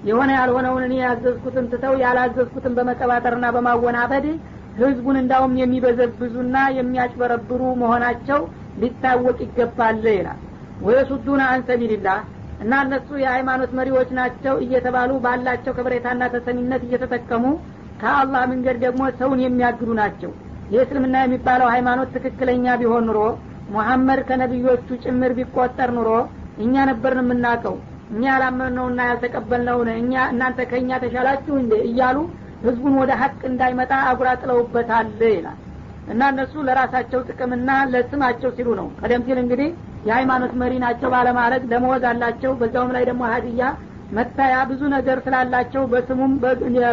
የሆነ 0.09 0.31
ያልሆነውን 0.39 0.83
እኔ 0.87 0.95
ያዘዝኩትን 1.03 1.67
ትተው 1.71 1.95
ያላዘዝኩትን 2.03 2.75
በመቀባጠርና 2.79 3.47
በማወናበድ 3.55 4.27
ህዝቡን 4.81 5.17
እንዳውም 5.21 5.55
የሚበዘብዙና 5.61 6.57
የሚያጭበረብሩ 6.79 7.63
መሆናቸው 7.83 8.41
ሊታወቅ 8.83 9.39
ይገባል 9.45 10.05
ይላል። 10.13 10.39
ወየሱዱን 10.87 11.41
አንሰቢልላህ 11.49 12.19
እና 12.63 12.75
እነሱ 12.85 13.09
የሃይማኖት 13.23 13.73
መሪዎች 13.79 14.09
ናቸው 14.19 14.55
እየተባሉ 14.65 15.11
ባላቸው 15.25 15.73
ከበሬታና 15.77 16.23
ተሰሚነት 16.35 16.83
እየተጠቀሙ 16.87 17.45
ከአላህ 18.01 18.43
መንገድ 18.53 18.77
ደግሞ 18.85 19.03
ሰውን 19.21 19.41
የሚያግዱ 19.45 19.91
ናቸው። 20.01 20.31
የእስልምና 20.75 21.17
የሚባለው 21.23 21.69
ሃይማኖት 21.75 22.09
ትክክለኛ 22.17 22.75
ቢሆን 22.81 23.07
ኑሮ 23.09 23.21
ሙሐመድ 23.71 24.21
ከነቢዮቹ 24.29 24.89
ጭምር 25.05 25.33
ቢቆጠር 25.39 25.91
ኑሮ 25.97 26.11
እኛ 26.65 26.85
ነበርን 26.91 27.23
የምናውቀው 27.25 27.77
እኛ 28.13 28.23
ያላመንነውና 28.33 29.01
ያልተቀበልነውን 29.09 29.89
እኛ 29.97 30.15
እናንተ 30.33 30.61
ከእኛ 30.71 30.91
ተሻላችሁ 31.03 31.55
እንዴ 31.63 31.73
እያሉ 31.89 32.19
ህዝቡን 32.63 32.95
ወደ 33.01 33.13
ሀቅ 33.21 33.41
እንዳይመጣ 33.51 33.93
አጉራጥለውበታል 34.11 35.09
ይላል። 35.31 35.59
እና 36.13 36.23
እነሱ 36.33 36.55
ለራሳቸው 36.67 37.21
ጥቅምና 37.29 37.71
ለስማቸው 37.93 38.51
ሲሉ 38.57 38.69
ነው። 38.79 38.87
ቀደም 39.01 39.23
ሲል 39.27 39.39
እንግዲህ 39.43 39.69
የሃይማኖት 40.09 40.53
መሪ 40.61 40.75
ናቸው 40.85 41.09
ባለማለት 41.15 41.63
ለመወዝ 41.73 42.05
አላቸው። 42.11 42.53
በዛውም 42.61 42.93
ላይ 42.97 43.05
ደግሞ 43.11 43.23
ሀዲያ 43.33 43.65
መታያ 44.13 44.55
ብዙ 44.71 44.83
ነገር 44.95 45.19
ስላላቸው 45.25 45.83
በስሙም 45.93 46.33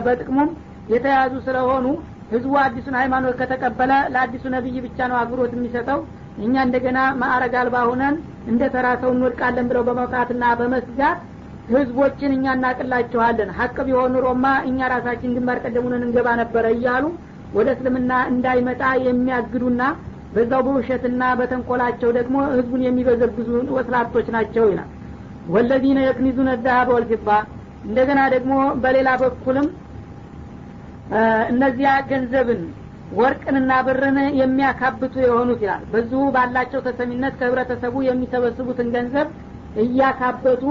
በጥቅሙም 0.06 0.50
የተያዙ 0.94 1.34
ስለሆኑ 1.46 1.86
ህዝቡ 2.32 2.54
አዲሱን 2.62 2.96
ሃይማኖት 3.00 3.36
ከተቀበለ 3.40 3.92
ለአዲሱ 4.14 4.46
ነቢይ 4.56 4.78
ብቻ 4.86 5.00
ነው 5.12 5.18
አክብሮት 5.22 5.52
የሚሰጠው። 5.56 6.00
እኛ 6.38 6.56
እንደገና 6.68 7.00
ማዕረግ 7.22 7.54
አልባ 7.60 7.76
ሁነን 7.90 8.16
እንደ 8.52 8.64
ተራ 8.74 8.88
ሰው 9.02 9.10
እንወድቃለን 9.16 9.68
ብለው 9.70 9.84
በመውቃትና 9.90 10.44
በመስጋት 10.60 11.20
ህዝቦችን 11.70 12.34
እኛ 12.36 12.46
እናቅላችኋለን። 12.58 13.50
ሀቅ 13.58 13.76
ቢሆን 13.88 14.12
ኑሮማ 14.16 14.46
እኛ 14.70 14.80
ራሳችን 14.94 15.34
ግንባር 15.36 15.58
ቀደሙንን 15.64 16.04
እንገባ 16.08 16.28
ነበረ 16.42 16.66
እያሉ 16.76 17.06
ወደ 17.56 17.68
እስልምና 17.76 18.12
እንዳይመጣ 18.32 18.84
የሚያግዱና 19.06 19.82
በዛው 20.36 20.62
በውሸትና 20.68 21.24
በተንኮላቸው 21.40 22.10
ደግሞ 22.18 22.38
ህዝቡን 22.54 22.82
የሚበዘብዙ 22.86 23.48
ወስላቶች 23.78 24.28
ናቸው 24.36 24.66
ይላል። 24.72 24.90
ወለዚነ 25.54 26.00
የክኒዙነ 26.06 26.50
ዛሀበ 26.64 26.90
ወልፊባ። 26.96 27.30
እንደገና 27.86 28.22
ደግሞ 28.36 28.54
በሌላ 28.84 29.10
በኩልም 29.22 29.68
እነዚያ 31.52 31.90
ገንዘብን 32.10 32.62
ወርቅንና 33.18 33.72
ብርን 33.88 34.18
የሚያካብቱ 34.40 35.14
የሆኑት 35.24 35.60
ይላል። 35.66 35.84
በዚሁ 35.92 36.22
ባላቸው 36.36 36.80
ተሰሚነት 36.88 37.34
ከህብረተሰቡ 37.40 37.96
የሚሰበስቡትን 38.08 38.88
ገንዘብ 38.96 39.28
እያካበቱ 39.84 40.64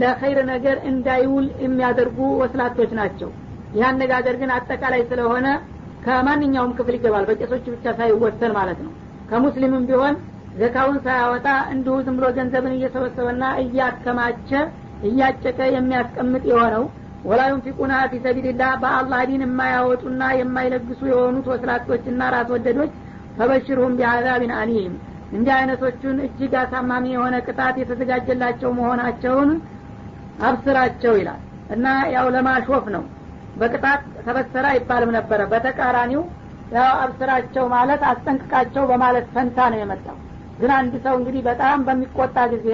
ለኸይር 0.00 0.38
ነገር 0.50 0.76
እንዳይውል 0.90 1.46
የሚያደርጉ 1.64 2.18
ወስላቶች 2.40 2.90
ናቸው። 3.00 3.30
ይህ 3.74 3.84
አነጋገር 3.88 4.34
ግን 4.40 4.50
አጠቃላይ 4.56 5.02
ስለሆነ 5.10 5.46
ከማንኛውም 6.06 6.72
ክፍል 6.78 6.94
ይገባል። 6.98 7.24
በቄሶች 7.28 7.64
ብቻ 7.74 7.84
ሳይወሰን 7.98 8.52
ማለት 8.58 8.78
ነው። 8.86 8.92
ከሙስሊምም 9.30 9.84
ቢሆን 9.90 10.14
ዘካውን 10.60 10.96
ሳያወጣ 11.04 11.46
እንዲሁ 11.74 11.94
ዝም 12.06 12.16
ብሎ 12.18 12.26
ገንዘብን 12.38 12.74
እየሰበሰበና 12.76 13.44
እያከማቸ 13.62 14.50
እያጨቀ 15.08 15.58
የሚያስቀምጥ 15.74 16.42
የሆነው 16.50 16.84
ወላ 17.24 17.40
ዩንፊቁና 17.50 17.94
ፊ 18.10 18.18
ሰቢልላህ 18.24 18.72
በአላህ 18.82 19.20
ዲን 19.28 19.42
የማያወጡና 19.44 20.22
የማይለግሱ 20.38 21.00
የሆኑት 21.10 21.46
ወስላቶችና 21.52 22.30
ራስ 22.34 22.48
ወደዶች 22.54 22.92
ፈበሽርሁም 23.36 23.92
ቢአዛቢን 23.98 24.52
አሊም። 24.58 24.94
እንዲህ 25.32 25.52
አይነቶቹን 25.58 26.16
እጅግ 26.26 26.54
አሳማሚ 26.62 27.04
የሆነ 27.14 27.34
ቅጣት 27.46 27.76
የተዘጋጀላቸው 27.80 28.70
መሆናቸውን 28.78 29.50
አብስራቸው 30.42 31.14
ይላል። 31.20 31.40
እና 31.70 31.86
ያው 32.14 32.26
ለማሾፍ 32.34 32.86
ነው። 32.94 33.04
በቅጣት 33.56 34.02
ተበሰረ 34.26 34.64
አይባልም 34.72 35.10
ነበረ። 35.16 35.40
በተቃራኒው 35.52 36.22
ያው 36.72 36.92
አብስራቸው 37.02 37.64
ማለት 37.74 38.02
አስጠንቅቃቸው 38.10 38.84
በማለት 38.90 39.26
ፈንታ 39.34 39.58
ነው 39.72 39.78
የመጣው። 39.82 40.16
ግን 40.58 40.70
አንድ 40.78 40.94
ሰው 41.04 41.14
እንግዲህ 41.20 41.42
በጣም 41.48 41.78
በሚቆጣ 41.86 42.38
ጊዜ 42.54 42.68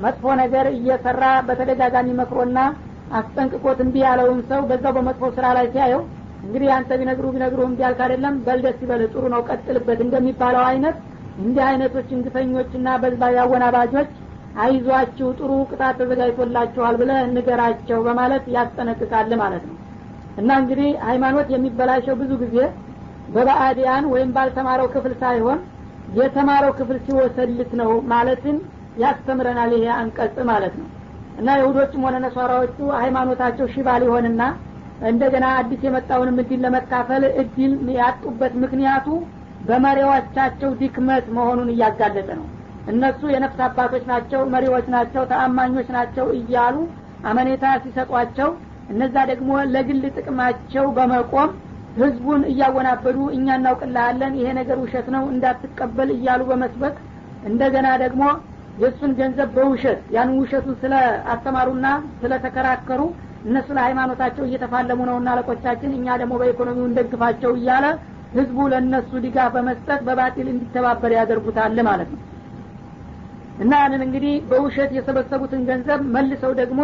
መጥፎ 0.00 0.34
ነገር 0.40 0.66
እየሰራ 0.74 1.24
በተደጋጋሚ 1.46 2.08
መክሮና 2.20 2.58
አስጠንቅቆት 3.18 3.78
እምቢ 3.84 3.96
ያለውን 4.06 4.40
ሰው 4.50 4.60
በዛው 4.70 4.92
በመጥፎ 4.96 5.30
ስራ 5.36 5.46
ላይ 5.56 5.66
ሲያየው 5.74 6.02
እንግዲህ 6.42 6.68
አንተ 6.74 6.90
ቢነግሩ 7.00 7.26
ቢነግሩ 7.34 7.60
እምቢ 7.68 7.80
ያልክ 7.84 8.00
አይደለም 8.04 8.34
በልደስ 8.46 8.78
ይበል 8.84 9.02
ጥሩ 9.12 9.22
ነው 9.34 9.40
ቀጥልበት 9.48 10.00
እንደሚባለው 10.04 10.62
አይነት 10.68 10.96
እንዲህ 11.38 11.62
አይነቶች 11.68 12.08
እንግፈኞችና 12.16 12.88
በዝባዥ 13.02 13.34
አወናባጆች 13.42 14.10
አይዟችሁ 14.62 15.28
ጥሩ 15.38 15.50
ቅጣት 15.70 15.96
ተዘጋጅቶላችኋል 16.00 16.94
ብለ 17.00 17.12
ንገራቸው 17.34 17.98
በማለት 18.06 18.44
ያስጠነቅቃል 18.54 19.32
ማለት 19.42 19.64
ነው። 19.68 19.76
እና 20.38 20.50
እንግዲህ 20.62 20.90
ሃይማኖት 21.08 21.48
የሚበላሸው 21.54 22.16
ብዙ 22.20 22.32
ጊዜ 22.42 22.56
በባዕዲያን 23.34 24.04
ወይም 24.12 24.30
ባልተማረው 24.36 24.88
ክፍል 24.94 25.14
ሳይሆን 25.22 25.58
የተማረው 26.18 26.72
ክፍል 26.78 26.98
ሲወሰልት 27.06 27.72
ነው 27.80 27.90
ማለትን 28.12 28.56
ያስተምረናል 29.02 29.72
ይሄ 29.76 29.86
አንቀጽ 29.98 30.36
ማለት 30.50 30.74
ነው። 30.80 30.88
እና 31.40 31.48
የሁዶችም 31.58 32.04
ሆነ 32.06 32.16
ነሷራዎቹ 32.24 32.78
ሃይማኖታቸው 33.00 33.66
ሽባ 33.74 33.88
ሊሆንና 34.02 34.42
እንደገና 35.08 35.46
አዲስ 35.58 35.82
የመጣውንም 35.86 36.38
እድል 36.42 36.60
ለመካፈል 36.64 37.24
እድል 37.42 37.74
ያጡበት 37.98 38.54
ምክንያቱ 38.62 39.06
በመሪዎቻቸው 39.68 40.70
ድክመት 40.80 41.26
መሆኑን 41.36 41.68
እያጋለጠ 41.74 42.28
ነው 42.40 42.46
እነሱ 42.88 43.20
የነፍስ 43.32 43.60
አባቶች 43.66 44.04
ናቸው 44.10 44.40
መሪዎች 44.54 44.86
ናቸው 44.94 45.22
ተአማኞች 45.32 45.88
ናቸው 45.96 46.26
እያሉ 46.38 46.76
አመኔታ 47.30 47.64
ሲሰጧቸው 47.84 48.50
እነዛ 48.92 49.16
ደግሞ 49.30 49.50
ለግል 49.72 50.04
ጥቅማቸው 50.16 50.84
በመቆም 50.96 51.50
ህዝቡን 51.98 52.42
እያወናበዱ 52.50 53.18
እኛ 53.36 53.46
እናውቅልሃለን 53.58 54.34
ይሄ 54.40 54.48
ነገር 54.58 54.78
ውሸት 54.84 55.06
ነው 55.14 55.24
እንዳትቀበል 55.32 56.10
እያሉ 56.16 56.42
በመስበክ 56.50 56.96
እንደገና 57.50 57.88
ደግሞ 58.04 58.22
የእሱን 58.82 59.12
ገንዘብ 59.18 59.48
በውሸት 59.56 60.00
ያን 60.14 60.30
ውሸቱን 60.40 60.76
ስለ 60.82 60.94
አስተማሩና 61.34 61.86
ስለ 62.20 62.32
ተከራከሩ 62.44 63.00
እነሱ 63.48 63.68
ለሃይማኖታቸው 63.76 64.44
እየተፋለሙ 64.46 65.00
ነውና 65.08 65.28
አለቆቻችን 65.34 65.90
እኛ 65.98 66.16
ደግሞ 66.22 66.34
በኢኮኖሚው 66.40 66.86
እንደግፋቸው 66.88 67.52
እያለ 67.58 67.86
ህዝቡ 68.34 68.58
ለእነሱ 68.72 69.10
ድጋፍ 69.24 69.52
በመስጠት 69.54 70.00
በባጢል 70.08 70.48
እንዲተባበር 70.54 71.12
ያደርጉታል 71.18 71.78
ማለት 71.88 72.10
ነው 72.14 72.20
እና 73.58 73.72
ያንን 73.82 74.02
እንግዲህ 74.06 74.34
በውሸት 74.50 74.90
የሰበሰቡትን 74.96 75.62
ገንዘብ 75.68 76.00
መልሰው 76.14 76.52
ደግሞ 76.60 76.80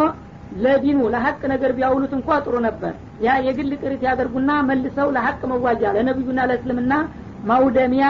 ለዲኑ 0.62 1.00
ለሀቅ 1.12 1.40
ነገር 1.52 1.70
ቢያውሉት 1.76 2.12
እንኳ 2.18 2.38
ጥሩ 2.44 2.54
ነበር። 2.66 2.92
ያ 3.24 3.36
የግል 3.46 3.70
ጥሪት 3.82 4.02
ያደርጉና 4.08 4.50
መልሰው 4.68 5.08
ለሀቅ 5.16 5.40
መዋጃ 5.52 5.92
ለነቢዩና 5.96 6.40
ለእስልምና 6.50 6.92
ማውደሚያ 7.50 8.06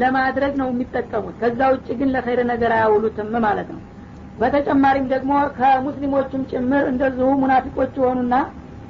ለማድረግ 0.00 0.52
ነው 0.60 0.68
የሚጠቀሙት። 0.72 1.34
ከዛ 1.40 1.60
ውጭ 1.72 1.88
ግን 1.98 2.12
ለኸይር 2.14 2.40
ነገር 2.52 2.70
አያውሉትም 2.76 3.34
ማለት 3.46 3.68
ነው። 3.74 3.80
በተጨማሪም 4.40 5.06
ደግሞ 5.12 5.32
ከሙስሊሞችም 5.58 6.42
ጭምር 6.52 6.84
እንደዚሁ 6.92 7.28
ሙናፊቆች 7.42 7.92
የሆኑና 8.00 8.34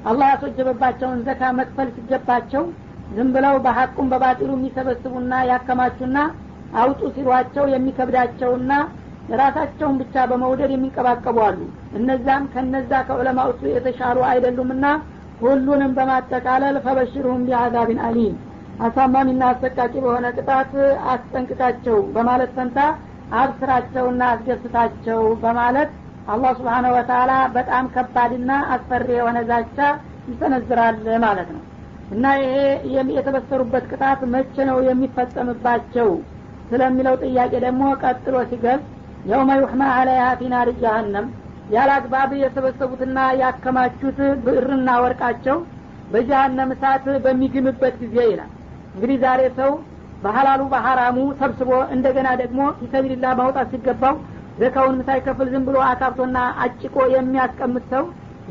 አላህ 0.05 0.27
ያስወጀበባቸውን 0.31 1.19
ዘካ 1.27 1.51
መክፈል 1.59 1.89
ሲገባቸው 1.95 2.63
ዝም 3.15 3.29
ብለው 3.35 3.55
በሀቁም 3.65 4.07
በባጢሉ 4.11 4.49
የሚሰበስቡና 4.57 5.33
ያከማቹና 5.51 6.17
አውጡ 6.81 7.01
ሲሏቸው 7.15 7.65
የሚከብዳቸውና 7.73 8.71
ራሳቸውን 9.39 9.95
ብቻ 10.01 10.15
በመውደድ 10.29 10.71
የሚንቀባቀቡ 10.73 11.37
አሉ። 11.45 11.59
እነዛም 11.97 12.43
ከነዛ 12.53 12.91
ከዑለማዎቹ 13.07 13.61
የተሻሉ 13.71 14.17
አይደሉምና 14.29 14.85
ሁሉንም 15.41 15.91
በማጠቃለል 15.97 16.75
ፈበሽርሁም 16.85 17.41
ቢአዛቢን 17.47 18.01
አሊም 18.07 18.35
አሳማሚና 18.79 19.43
አሰቃቂ 19.51 19.93
በሆነ 20.03 20.27
ቅጣት 20.37 20.71
አስጠንቅቃቸው 21.13 21.97
በማለት 22.15 22.51
ፈንታ 22.57 22.79
አብስራቸውና 23.39 24.23
አስደስታቸው 24.33 25.21
በማለት 25.43 25.91
አላህ 26.27 26.51
ስብሓነ 26.59 26.85
ወተላ 26.95 27.31
በጣም 27.55 27.85
ከባድና 27.93 28.51
አስፈሪ 28.75 29.07
የሆነ 29.17 29.37
ዛቻ 29.49 29.77
ይሰነዝራል 30.29 30.97
ማለት 31.25 31.49
ነው። 31.55 31.63
እና 32.11 32.25
ይሄ 32.39 32.55
የተበሰሩበት 33.15 33.85
ቅጣት 33.91 34.21
መቼ 34.33 34.55
ነው 34.69 34.77
የሚፈጸምባቸው 34.87 36.09
ስለሚለው 36.69 37.15
ጥያቄ 37.23 37.53
ደግሞ 37.65 37.83
ቀጥሎ 38.03 38.35
ሲገልጽ 38.51 38.85
የውመ 39.23 39.51
ዩሕማ 39.61 39.83
አለይሃ 39.97 40.25
ፊ 40.39 40.49
ናሪ 40.53 40.69
ጀሀነም 40.81 41.27
ያለ 41.69 41.89
አግባብ 41.97 42.31
የሰበሰቡትና 42.39 43.19
ያከማቹት 43.41 44.17
ብዕርና 44.45 44.89
ወርቃቸው 45.03 45.57
በጀሀነም 46.11 46.71
እሳት 46.75 47.05
በሚግምበት 47.25 47.95
ጊዜ 48.03 48.17
ይላል። 48.31 48.51
እንግዲህ 48.95 49.17
ዛሬ 49.23 49.41
ሰው 49.59 49.71
በሀላሉ 50.23 50.61
በሀራሙ 50.73 51.17
ሰብስቦ 51.39 51.71
እንደገና 51.95 52.27
ደግሞ 52.41 52.59
ፊሰቢልላ 52.79 53.25
ማውጣት 53.39 53.69
ሲገባው 53.73 54.15
ዘካውን 54.59 54.97
ሳይከፍል 55.07 55.47
ዝም 55.53 55.63
ብሎ 55.67 55.77
አካብቶና 55.87 56.37
አጭቆ 56.63 56.95
የሚያስቀምጥ 57.15 57.85
ሰው 57.93 58.03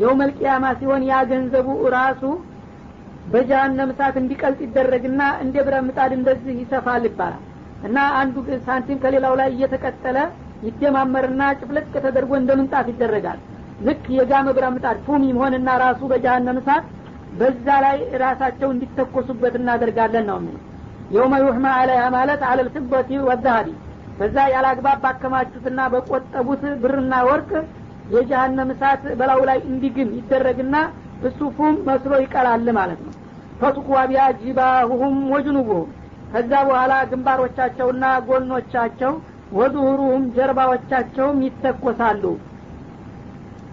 የውመልቅያማ 0.02 0.66
ሲሆን 0.80 1.02
ያ 1.10 1.20
ገንዘቡ 1.30 1.68
ራሱ 1.96 2.22
በጀሀነም 3.32 3.90
እሳት 3.92 4.14
እንዲቀልጥ 4.20 4.60
ይደረግና 4.66 5.22
እንደ 5.42 5.56
ብረት 5.66 5.84
ምጣድ 5.88 6.12
እንደዚህ 6.18 6.54
ይሰፋል 6.62 7.04
ይባላል። 7.08 7.42
እና 7.88 7.98
አንዱ 8.18 8.34
ሳንቲም 8.66 8.98
ከሌላው 9.04 9.34
ላይ 9.40 9.48
እየተቀጠለ 9.54 10.18
ይደማመርና 10.62 11.42
ጭፍልቅ 11.60 11.86
ተደርጎ 11.96 12.32
እንደ 12.40 12.50
ምንጣፍ 12.58 12.86
ይደረጋል። 12.92 13.38
ልክ 13.86 14.04
የጋመ 14.16 14.48
ብረት 14.56 14.72
ምጣድ 14.74 14.98
ፉም 15.06 15.22
ይሆንና 15.30 15.68
ራሱ 15.82 16.00
በጀሀነም 16.10 16.58
እሳት 16.60 16.84
በዛ 17.38 17.66
ላይ 17.84 17.98
ራሳቸው 18.22 18.68
እንዲተኮሱበት 18.74 19.54
እናደርጋለን 19.60 20.26
ነው 20.30 20.36
የሚለው። 20.40 20.62
የውመ 21.14 21.34
ዩሕማ 21.42 21.66
አለያ 21.78 22.02
ማለት 22.16 22.42
አለል 22.50 22.68
ፍበቲ 22.74 23.10
ወዛሀቢ 23.28 23.68
በዛ 24.18 24.36
ያለ 24.52 24.66
አግባብ 24.72 24.98
ባከማቹትና 25.04 25.80
በቆጠቡት 25.92 26.62
ብርና 26.82 27.14
ወርቅ 27.28 27.50
የጀሀነም 28.14 28.70
እሳት 28.74 29.02
በላዩ 29.18 29.40
ላይ 29.50 29.58
እንዲግም 29.70 30.10
ይደረግና 30.18 30.76
እሱ 31.28 31.40
ፉም 31.56 31.74
መስሎ 31.88 32.12
ይቀላል 32.22 32.68
ማለት 32.78 33.00
ነው። 33.06 33.12
ፈቱኩዋ 33.60 33.98
ቢያ 34.10 34.22
ወጅኑቡሁም። 35.32 35.90
ከዛ 36.32 36.52
በኋላ 36.68 36.92
ግንባሮቻቸውና 37.10 38.04
ጎኖቻቸው 38.28 39.12
ወዱሁሩሁም 39.52 40.22
ጀርባዎቻቸውም 40.36 41.38
ይተኮሳሉ። 41.46 42.24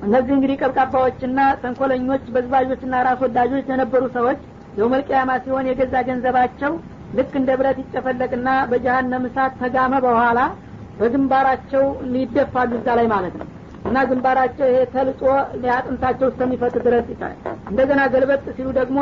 እነዚህ 0.02 0.34
እንግዲህ 0.36 0.58
ቀብቃባዎችና 0.62 1.40
ተንኮለኞች 1.62 2.24
በዝባዦችና 2.34 2.96
ራስ 3.08 3.20
ወዳጆች 3.26 3.66
የነበሩ 3.72 4.04
ሰዎች 4.16 4.40
የውመልቅያማ 4.78 5.32
ሲሆን 5.46 5.68
የገዛ 5.70 5.96
ገንዘባቸው 6.10 6.74
ልክ 7.18 7.32
እንደ 7.40 7.50
ብረት 7.60 7.78
ይጨፈለቅና 7.84 8.50
በጀሀነም 8.72 9.24
እሳት 9.30 9.54
ተጋመ 9.62 9.94
በኋላ 10.06 10.40
በግንባራቸው 11.00 11.84
ይደፋሉ 12.18 12.72
እዛ 12.80 12.88
ላይ 13.00 13.08
ማለት 13.14 13.36
ነው። 13.42 13.48
እና 13.90 13.98
ግንባራቸው 14.10 14.68
ይሄ 14.72 14.80
ተልጦ 14.94 15.22
አጥንታቸው 15.76 16.28
እስከሚፈት 16.32 16.76
ድረስ 16.88 17.06
ይታል 17.14 17.36
እንደገና 17.72 18.02
ገልበጥ 18.14 18.44
ሲሉ 18.58 18.70
ደግሞ 18.80 18.98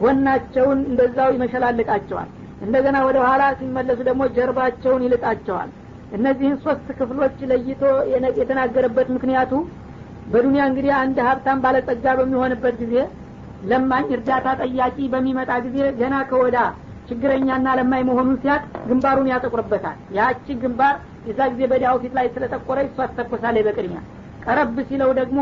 ጎናቸውን 0.00 0.78
እንደዛው 0.90 1.28
ይመሸላልቃቸዋል። 1.36 2.28
እንደገና 2.60 2.96
ወደ 3.06 3.18
ኋላ 3.26 3.42
ሲመለሱ 3.58 3.98
ደግሞ 4.08 4.22
ጀርባቸውን 4.36 5.04
ይልጣቸዋል 5.06 5.70
እነዚህን 6.16 6.56
ሶስት 6.64 6.88
ክፍሎች 6.98 7.36
ለይቶ 7.50 7.82
የተናገረበት 8.40 9.08
ምክንያቱ 9.16 9.52
በዱንያ 10.32 10.62
እንግዲህ 10.70 10.92
አንድ 11.00 11.18
ሀብታም 11.26 11.62
ባለጸጋ 11.64 12.14
በሚሆንበት 12.18 12.74
ጊዜ 12.82 12.94
ለማኝ 13.70 14.06
እርዳታ 14.16 14.48
ጠያቂ 14.62 14.96
በሚመጣ 15.12 15.52
ጊዜ 15.66 15.78
ገና 16.00 16.14
ከወዳ 16.30 16.58
ችግረኛና 17.08 17.66
ለማኝ 17.78 18.02
መሆኑን 18.08 18.36
ሲያቅ 18.42 18.62
ግንባሩን 18.88 19.30
ያጠቁርበታል። 19.32 19.98
ያቺ 20.16 20.46
ግንባር 20.62 20.94
የዛ 21.28 21.40
ጊዜ 21.52 21.62
በዲያው 21.72 21.96
ፊት 22.02 22.12
ላይ 22.18 22.26
ስለጠቆረ 22.34 22.78
እሷ 22.88 23.06
ትተኮሳለች 23.10 23.64
በቅድሚያ። 23.68 24.00
ቀረብ 24.44 24.76
ሲለው 24.88 25.10
ደግሞ 25.20 25.38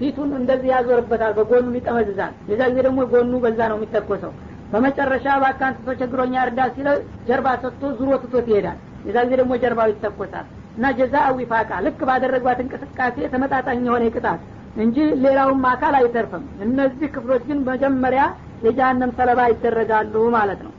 ፊቱን 0.00 0.30
እንደዚህ 0.40 0.70
ያዞርበታል 0.74 1.32
በጎኑ 1.38 1.72
ይጠመዝዛል። 1.78 2.34
የዛ 2.50 2.60
ጊዜ 2.70 2.80
ደግሞ 2.88 3.00
ጎኑ 3.12 3.32
በዛ 3.44 3.60
ነው 3.72 3.78
የሚተኮሰው። 3.78 4.32
በመጨረሻ 4.72 5.26
በአካንት 5.42 5.78
ተቸግሮኛ 5.88 6.34
እርዳ 6.46 6.60
ሲለው 6.74 6.96
ጀርባ 7.28 7.48
ሰጥቶ 7.62 7.92
ዙሮ 7.98 8.10
ትቶት 8.22 8.46
ይሄዳል 8.52 8.78
የዛ 9.06 9.16
ጊዜ 9.26 9.34
ደግሞ 9.40 9.52
ጀርባው 9.62 9.88
ይተኮሳል 9.92 10.46
እና 10.76 10.86
ጀዛ 10.98 11.16
ዊፋቃ 11.36 11.70
ልክ 11.84 12.00
ባደረጓት 12.08 12.58
እንቅስቃሴ 12.64 13.16
ተመጣጣኝ 13.34 13.80
የሆነ 13.88 14.06
ቅጣት 14.14 14.40
እንጂ 14.76 14.96
ሌላውም 15.24 15.62
አካል 15.70 15.94
አይተርፍም። 15.98 16.44
እነዚህ 16.64 17.08
ክፍሎች 17.14 17.42
ግን 17.48 17.60
መጀመሪያ 17.68 18.22
የጀሀነም 18.66 19.12
ሰለባ 19.18 19.40
ይደረጋሉ 19.52 20.14
ማለት 20.36 20.60
ነው። 20.66 20.72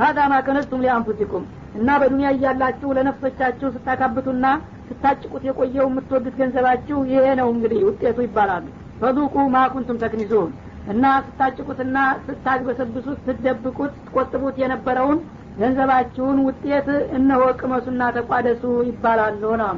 ሀዛ 0.00 0.18
ማ 0.30 0.38
ሊአንፉሲኩም 0.80 1.44
እና 1.76 1.88
በዱንያ 2.00 2.28
እያላችሁ 2.34 2.88
ለነፍሶቻችሁ 2.96 3.68
ስታካብቱና 3.74 4.46
ስታጭቁት 4.88 5.42
የቆየው 5.46 5.86
የምትወዱት 5.88 6.34
ገንዘባችሁ 6.40 6.98
ይሄ 7.10 7.24
ነው 7.40 7.48
እንግዲህ 7.54 7.80
ውጤቱ 7.88 8.18
ይባላሉ። 8.26 8.66
ፈዱቁ 9.00 9.34
ማኩንቱም 9.54 10.00
ተክኒዙን 10.02 10.50
እና 10.92 11.04
ስታጭቁትና 11.26 11.96
ስታግበሰብሱት 12.26 13.18
ስትደብቁት 13.20 13.94
ትቆጥቡት 14.04 14.56
የነበረውን 14.62 15.18
ገንዘባችሁን 15.56 16.38
ውጤት 16.46 16.88
እነሆ 17.18 17.42
ቅመሱና 17.60 18.02
ተቋደሱ 18.16 18.62
ይባላሉ 18.88 19.42
ነው 19.62 19.70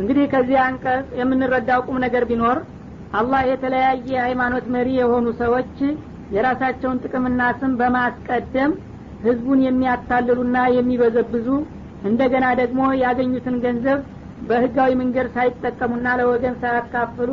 እንግዲህ 0.00 0.24
ከዚህ 0.32 0.58
አንቀጽ 0.66 1.06
የምንረዳው 1.20 1.80
ቁም 1.88 1.98
ነገር 2.04 2.24
ቢኖር 2.30 2.58
አላህ 3.18 3.42
የተለያየ 3.50 4.08
ሃይማኖት 4.26 4.64
መሪ 4.74 4.88
የሆኑ 5.00 5.26
ሰዎች 5.42 5.74
የራሳቸውን 6.34 7.00
ጥቅምና 7.04 7.42
ስም 7.60 7.72
በማስቀደም 7.80 8.72
ህዝቡን 9.24 9.60
የሚያታልሉና 9.66 10.56
የሚበዘብዙ 10.76 11.48
እንደገና 12.08 12.46
ደግሞ 12.62 12.80
ያገኙትን 13.04 13.56
ገንዘብ 13.64 14.00
በህጋዊ 14.48 14.90
መንገድ 15.02 15.28
ሳይጠቀሙና 15.36 16.08
ለወገን 16.20 16.56
ሳያካፍሉ 16.62 17.30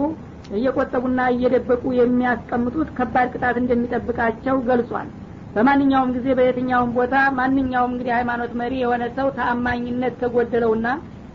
እየቆጠቡና 0.58 1.22
እየደበቁ 1.34 1.84
የሚያስቀምጡት 1.98 2.90
ከባድ 2.98 3.28
ቅጣት 3.34 3.58
እንደሚጠብቃቸው 3.62 4.56
ገልጿል 4.70 5.10
በማንኛውም 5.56 6.12
ጊዜ 6.16 6.28
በየትኛውም 6.38 6.92
ቦታ 6.98 7.16
ማንኛውም 7.38 7.92
እንግዲህ 7.94 8.14
ሃይማኖት 8.18 8.52
መሪ 8.62 8.74
የሆነ 8.82 9.04
ሰው 9.18 9.28
ተአማኝነት 9.38 10.14
ከጎደለውና 10.22 10.88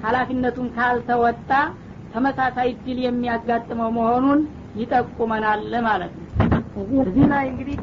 ሀላፊነቱን 0.04 0.68
ካልተወጣ 0.76 1.50
ተመሳሳይ 2.12 2.70
ድል 2.84 2.98
የሚያጋጥመው 3.04 3.90
መሆኑን 3.96 4.40
ይጠቁመናል 4.80 5.62
ማለት 5.88 6.12
ነው። 6.16 6.24
እዚህ 7.04 7.26
ላይ 7.32 7.44
እንግዲህ 7.52 7.78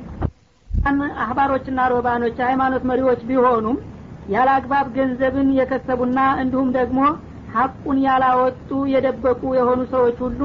አህባሮችና 1.23 1.81
ሮባኖች 1.93 2.37
ሃይማኖት 2.47 2.83
መሪዎች 2.89 3.21
ቢሆኑም 3.29 3.77
ያለ 4.33 4.49
አግባብ 4.57 4.87
ገንዘብን 4.97 5.49
የከሰቡና 5.59 6.19
እንዲሁም 6.41 6.69
ደግሞ 6.77 6.99
ሀቁን 7.55 7.97
ያላወጡ 8.05 8.69
የደበቁ 8.93 9.41
የሆኑ 9.57 9.81
ሰዎች 9.93 10.17
ሁሉ 10.25 10.41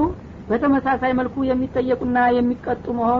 በተመሳሳይ 0.48 1.12
መልኩ 1.18 1.36
የሚጠየቁና 1.48 2.18
የሚቀጡ 2.36 2.84
መሆኑ 2.98 3.16